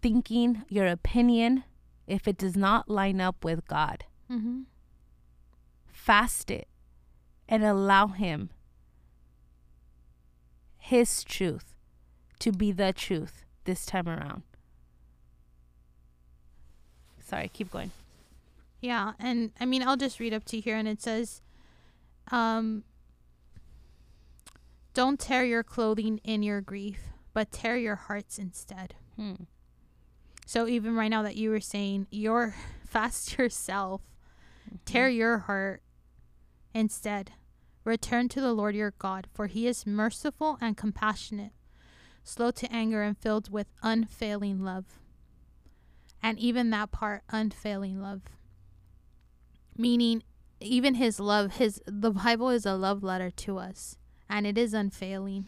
thinking, 0.02 0.64
your 0.70 0.88
opinion, 0.88 1.64
if 2.08 2.28
it 2.28 2.38
does 2.38 2.56
not 2.56 2.90
line 2.90 3.22
up 3.22 3.44
with 3.44 3.66
God. 3.68 4.06
Mhm. 4.30 4.66
fast 5.92 6.50
it 6.50 6.68
and 7.48 7.64
allow 7.64 8.08
him 8.08 8.50
his 10.90 11.24
truth 11.24 11.76
to 12.40 12.52
be 12.52 12.72
the 12.72 12.92
truth 12.94 13.46
this 13.66 13.86
time 13.86 14.08
around 14.08 14.42
sorry 17.20 17.50
keep 17.54 17.70
going 17.72 17.92
Yeah, 18.82 19.14
and 19.20 19.52
I 19.60 19.66
mean 19.66 19.84
I'll 19.84 19.98
just 19.98 20.20
read 20.20 20.34
up 20.34 20.46
to 20.46 20.60
here 20.60 20.78
and 20.78 20.88
it 20.88 21.02
says 21.02 21.42
um 22.32 22.84
don't 24.94 25.20
tear 25.20 25.44
your 25.46 25.64
clothing 25.64 26.20
in 26.24 26.44
your 26.44 26.62
grief, 26.62 27.00
but 27.34 27.52
tear 27.52 27.78
your 27.78 27.96
hearts 27.96 28.40
instead. 28.40 28.96
hmm. 29.16 29.44
So 30.46 30.68
even 30.68 30.96
right 30.96 31.10
now 31.10 31.22
that 31.24 31.36
you 31.36 31.52
were 31.52 31.60
saying 31.62 32.08
you're 32.10 32.56
fast 32.86 33.38
yourself, 33.38 34.02
tear 34.86 35.08
your 35.08 35.40
heart 35.40 35.82
instead. 36.74 37.32
Return 37.90 38.30
to 38.30 38.40
the 38.40 38.54
Lord 38.54 38.76
your 38.76 38.94
God, 39.00 39.26
for 39.34 39.48
he 39.48 39.66
is 39.66 39.88
merciful 39.88 40.60
and 40.62 40.78
compassionate, 40.78 41.54
slow 42.24 42.52
to 42.52 42.72
anger 42.72 43.02
and 43.02 43.18
filled 43.18 43.52
with 43.52 43.66
unfailing 43.82 44.64
love. 44.64 45.00
And 46.22 46.38
even 46.38 46.70
that 46.70 46.92
part, 46.92 47.24
unfailing 47.30 48.00
love. 48.00 48.22
Meaning 49.76 50.22
even 50.60 50.94
his 50.94 51.20
love, 51.20 51.56
his 51.56 51.82
the 51.88 52.12
Bible 52.12 52.52
is 52.52 52.64
a 52.64 52.76
love 52.76 53.02
letter 53.02 53.32
to 53.32 53.58
us, 53.58 53.98
and 54.30 54.46
it 54.46 54.56
is 54.56 54.76
unfailing 54.76 55.48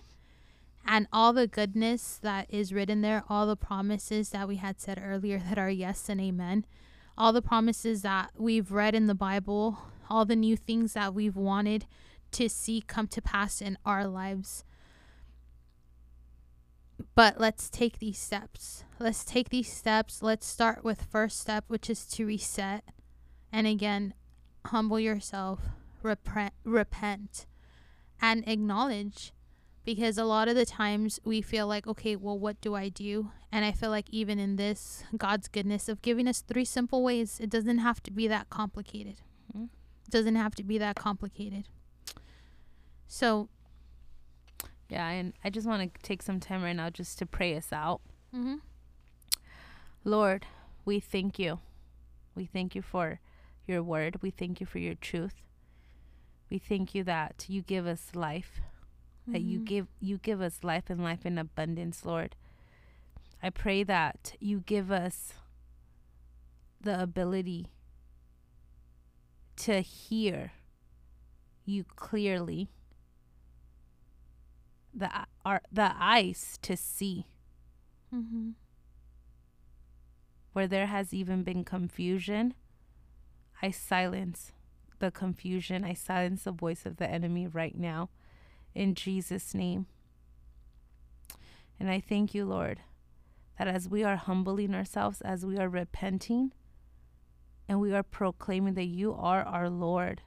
and 0.83 1.05
all 1.13 1.33
the 1.33 1.45
goodness 1.45 2.17
that 2.23 2.47
is 2.49 2.73
written 2.73 3.01
there, 3.01 3.23
all 3.29 3.45
the 3.45 3.55
promises 3.55 4.31
that 4.31 4.47
we 4.47 4.55
had 4.55 4.81
said 4.81 4.99
earlier 4.99 5.37
that 5.37 5.59
are 5.59 5.69
yes 5.69 6.09
and 6.09 6.19
amen, 6.19 6.65
all 7.15 7.31
the 7.33 7.43
promises 7.43 8.01
that 8.01 8.31
we've 8.35 8.71
read 8.71 8.95
in 8.95 9.05
the 9.05 9.13
Bible, 9.13 9.77
all 10.09 10.25
the 10.25 10.35
new 10.35 10.57
things 10.57 10.93
that 10.93 11.13
we've 11.13 11.35
wanted 11.35 11.85
to 12.33 12.49
see 12.49 12.81
come 12.81 13.07
to 13.07 13.21
pass 13.21 13.61
in 13.61 13.77
our 13.85 14.07
lives. 14.07 14.63
But 17.15 17.39
let's 17.39 17.69
take 17.69 17.99
these 17.99 18.17
steps. 18.17 18.83
Let's 18.99 19.25
take 19.25 19.49
these 19.49 19.71
steps. 19.71 20.21
Let's 20.21 20.45
start 20.45 20.83
with 20.83 21.03
first 21.03 21.39
step, 21.39 21.65
which 21.67 21.89
is 21.89 22.05
to 22.07 22.25
reset. 22.25 22.83
And 23.51 23.67
again, 23.67 24.13
humble 24.67 24.99
yourself, 24.99 25.59
repent, 26.03 26.53
repent 26.63 27.45
and 28.21 28.47
acknowledge 28.47 29.33
because 29.83 30.17
a 30.17 30.23
lot 30.23 30.47
of 30.47 30.55
the 30.55 30.65
times 30.65 31.19
we 31.25 31.41
feel 31.41 31.65
like 31.65 31.87
okay 31.87 32.15
well 32.15 32.37
what 32.37 32.61
do 32.61 32.75
i 32.75 32.87
do 32.87 33.31
and 33.51 33.65
i 33.65 33.71
feel 33.71 33.89
like 33.89 34.07
even 34.11 34.37
in 34.37 34.55
this 34.55 35.03
god's 35.17 35.47
goodness 35.47 35.89
of 35.89 36.03
giving 36.03 36.27
us 36.27 36.41
three 36.41 36.63
simple 36.63 37.03
ways 37.03 37.39
it 37.39 37.49
doesn't 37.49 37.79
have 37.79 38.01
to 38.03 38.11
be 38.11 38.27
that 38.27 38.47
complicated 38.51 39.15
Mhm. 39.55 39.69
it 40.05 40.11
doesn't 40.11 40.35
have 40.35 40.53
to 40.53 40.63
be 40.63 40.77
that 40.77 40.95
complicated 40.95 41.67
so 43.13 43.49
yeah 44.89 45.09
and 45.09 45.33
i 45.43 45.49
just 45.49 45.67
want 45.67 45.81
to 45.93 46.01
take 46.01 46.21
some 46.21 46.39
time 46.39 46.63
right 46.63 46.75
now 46.77 46.89
just 46.89 47.19
to 47.19 47.25
pray 47.25 47.57
us 47.57 47.73
out 47.73 47.99
mm-hmm, 48.33 48.55
lord 50.05 50.45
we 50.85 50.97
thank 50.99 51.37
you 51.37 51.59
we 52.35 52.45
thank 52.45 52.73
you 52.73 52.81
for 52.81 53.19
your 53.67 53.83
word 53.83 54.21
we 54.21 54.29
thank 54.31 54.61
you 54.61 54.65
for 54.65 54.79
your 54.79 54.95
truth 54.95 55.41
we 56.49 56.57
thank 56.57 56.95
you 56.95 57.03
that 57.03 57.43
you 57.49 57.61
give 57.61 57.85
us 57.85 58.11
life 58.15 58.61
that 59.27 59.41
you 59.41 59.59
Mhm. 59.59 59.65
give 59.65 59.87
you 59.99 60.17
give 60.17 60.39
us 60.41 60.63
life 60.63 60.89
and 60.89 61.03
life 61.03 61.25
in 61.27 61.37
abundance, 61.37 62.03
Lord. 62.03 62.35
I 63.41 63.49
pray 63.51 63.83
that 63.83 64.35
you 64.39 64.61
give 64.65 64.91
us 64.91 65.33
the 66.81 66.99
ability 66.99 67.67
to 69.57 69.81
hear 69.81 70.53
you 71.65 71.83
clearly. 71.95 72.71
The 74.93 75.07
e- 75.07 75.31
our 75.45 75.61
the 75.71 75.93
eyes 75.97 76.57
to 76.63 76.75
see 76.75 77.25
mm-hmm, 78.13 78.49
where 80.53 80.67
there 80.67 80.87
has 80.87 81.13
even 81.13 81.43
been 81.43 81.63
confusion. 81.63 82.53
I 83.61 83.71
silence 83.71 84.51
the 84.99 85.11
confusion. 85.11 85.83
I 85.83 85.93
silence 85.93 86.43
the 86.43 86.51
voice 86.51 86.85
of 86.85 86.97
the 86.97 87.09
enemy 87.09 87.47
right 87.47 87.77
now 87.77 88.09
in 88.73 88.95
Jesus' 88.95 89.53
name. 89.53 89.87
And 91.79 91.89
I 91.89 91.99
thank 91.99 92.33
you, 92.33 92.45
Lord, 92.45 92.81
that 93.57 93.67
as 93.67 93.89
we 93.89 94.03
are 94.03 94.15
humbling 94.15 94.75
ourselves, 94.75 95.21
as 95.21 95.45
we 95.45 95.57
are 95.57 95.69
repenting, 95.69 96.51
and 97.67 97.79
we 97.79 97.93
are 97.93 98.03
proclaiming 98.03 98.75
that 98.75 98.85
you 98.85 99.13
are 99.13 99.43
our 99.43 99.69
Lord, 99.69 100.21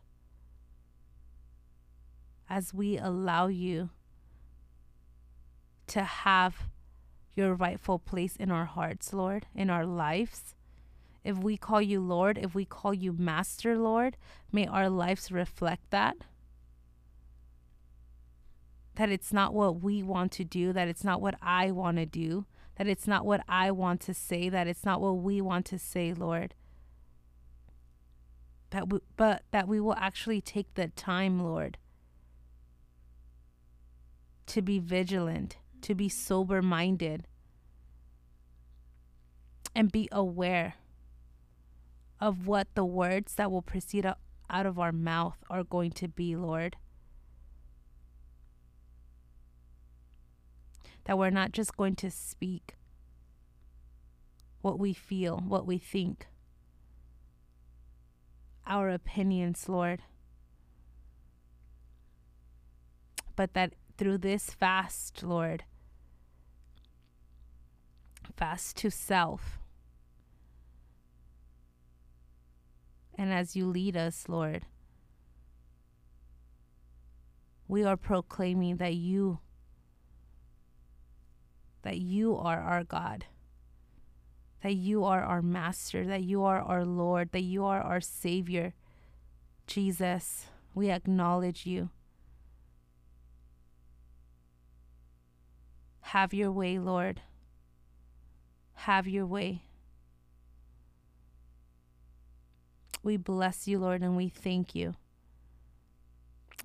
as 2.49 2.75
we 2.75 2.99
allow 2.99 3.47
you 3.47 3.91
to 5.89 6.03
have 6.03 6.69
your 7.35 7.55
rightful 7.55 7.99
place 7.99 8.37
in 8.37 8.51
our 8.51 8.65
hearts, 8.65 9.13
Lord, 9.13 9.47
in 9.55 9.71
our 9.71 9.87
lives. 9.87 10.55
If 11.25 11.39
we 11.39 11.57
call 11.57 11.81
you 11.81 12.01
Lord, 12.01 12.39
if 12.39 12.55
we 12.55 12.65
call 12.65 12.95
you 12.95 13.13
Master, 13.13 13.77
Lord, 13.77 14.17
may 14.53 14.67
our 14.67 14.91
lives 14.91 15.33
reflect 15.33 15.91
that 15.91 16.17
that 18.97 19.11
it's 19.11 19.33
not 19.33 19.53
what 19.53 19.83
we 19.83 20.03
want 20.03 20.33
to 20.33 20.45
do, 20.45 20.73
that 20.73 20.89
it's 20.89 21.05
not 21.05 21.21
what 21.21 21.35
I 21.43 21.71
want 21.71 21.97
to 21.97 22.07
do, 22.07 22.47
that 22.77 22.87
it's 22.87 23.07
not 23.07 23.27
what 23.27 23.43
I 23.49 23.71
want 23.71 24.01
to 24.03 24.15
say, 24.15 24.49
that 24.49 24.67
it's 24.67 24.85
not 24.85 25.01
what 25.01 25.19
we 25.19 25.41
want 25.41 25.67
to 25.67 25.79
say, 25.79 26.13
Lord. 26.13 26.55
That 28.71 28.93
we, 28.93 29.01
but 29.17 29.43
that 29.51 29.69
we 29.69 29.81
will 29.81 29.95
actually 29.95 30.41
take 30.41 30.75
the 30.75 30.89
time, 30.89 31.43
Lord, 31.43 31.79
to 34.47 34.63
be 34.63 34.79
vigilant, 34.79 35.57
to 35.85 35.95
be 35.95 36.09
sober 36.09 36.61
minded, 36.61 37.27
and 39.75 39.91
be 39.91 40.09
aware 40.13 40.75
of 42.21 42.47
what 42.47 42.69
the 42.75 42.85
words 42.85 43.35
that 43.35 43.51
will 43.51 43.63
proceed 43.63 44.07
out 44.51 44.67
of 44.67 44.79
our 44.79 44.93
mouth 44.93 45.39
are 45.49 45.65
going 45.65 45.91
to 45.93 46.09
be, 46.09 46.37
Lord. 46.37 46.77
that 51.05 51.19
we're 51.19 51.31
not 51.31 51.53
just 51.53 51.77
going 51.77 51.95
to 51.97 52.11
speak 52.11 52.77
what 54.63 54.79
we 54.79 54.95
feel, 54.95 55.43
what 55.47 55.67
we 55.67 55.79
think, 55.79 56.27
our 58.67 58.89
opinions, 58.89 59.69
Lord, 59.69 60.01
but 63.37 63.53
that 63.53 63.75
through 63.99 64.19
this 64.19 64.51
fast, 64.51 65.23
Lord, 65.23 65.65
fast 68.37 68.77
to 68.79 68.91
self, 68.91 69.59
and 73.17 73.33
as 73.33 73.55
you 73.55 73.67
lead 73.67 73.97
us, 73.97 74.25
Lord, 74.29 74.67
we 77.69 77.85
are 77.85 77.97
proclaiming 77.97 78.77
that 78.77 78.95
you 78.95 79.39
that 81.83 81.99
you 81.99 82.35
are 82.37 82.61
our 82.61 82.83
God, 82.83 83.27
that 84.63 84.75
you 84.75 85.05
are 85.05 85.23
our 85.23 85.43
Master, 85.43 86.07
that 86.07 86.23
you 86.23 86.43
are 86.43 86.61
our 86.61 86.85
Lord, 86.85 87.31
that 87.33 87.43
you 87.43 87.65
are 87.65 87.81
our 87.81 88.01
Savior. 88.01 88.73
Jesus, 89.67 90.47
We 90.75 90.91
acknowledge 90.91 91.67
you. 91.67 91.91
Have 96.01 96.35
your 96.35 96.51
way, 96.51 96.79
Lord. 96.79 97.21
Have 98.85 99.09
your 99.09 99.25
way. 99.25 99.63
We 103.03 103.17
bless 103.17 103.67
you, 103.67 103.79
Lord, 103.79 104.03
and 104.03 104.15
we 104.15 104.29
thank 104.29 104.75
you. 104.75 104.95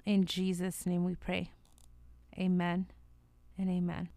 In 0.05 0.25
Jesus' 0.25 0.85
name 0.85 1.05
we 1.05 1.15
pray. 1.15 1.51
Amen 2.37 2.87
and 3.57 3.69
amen. 3.69 4.09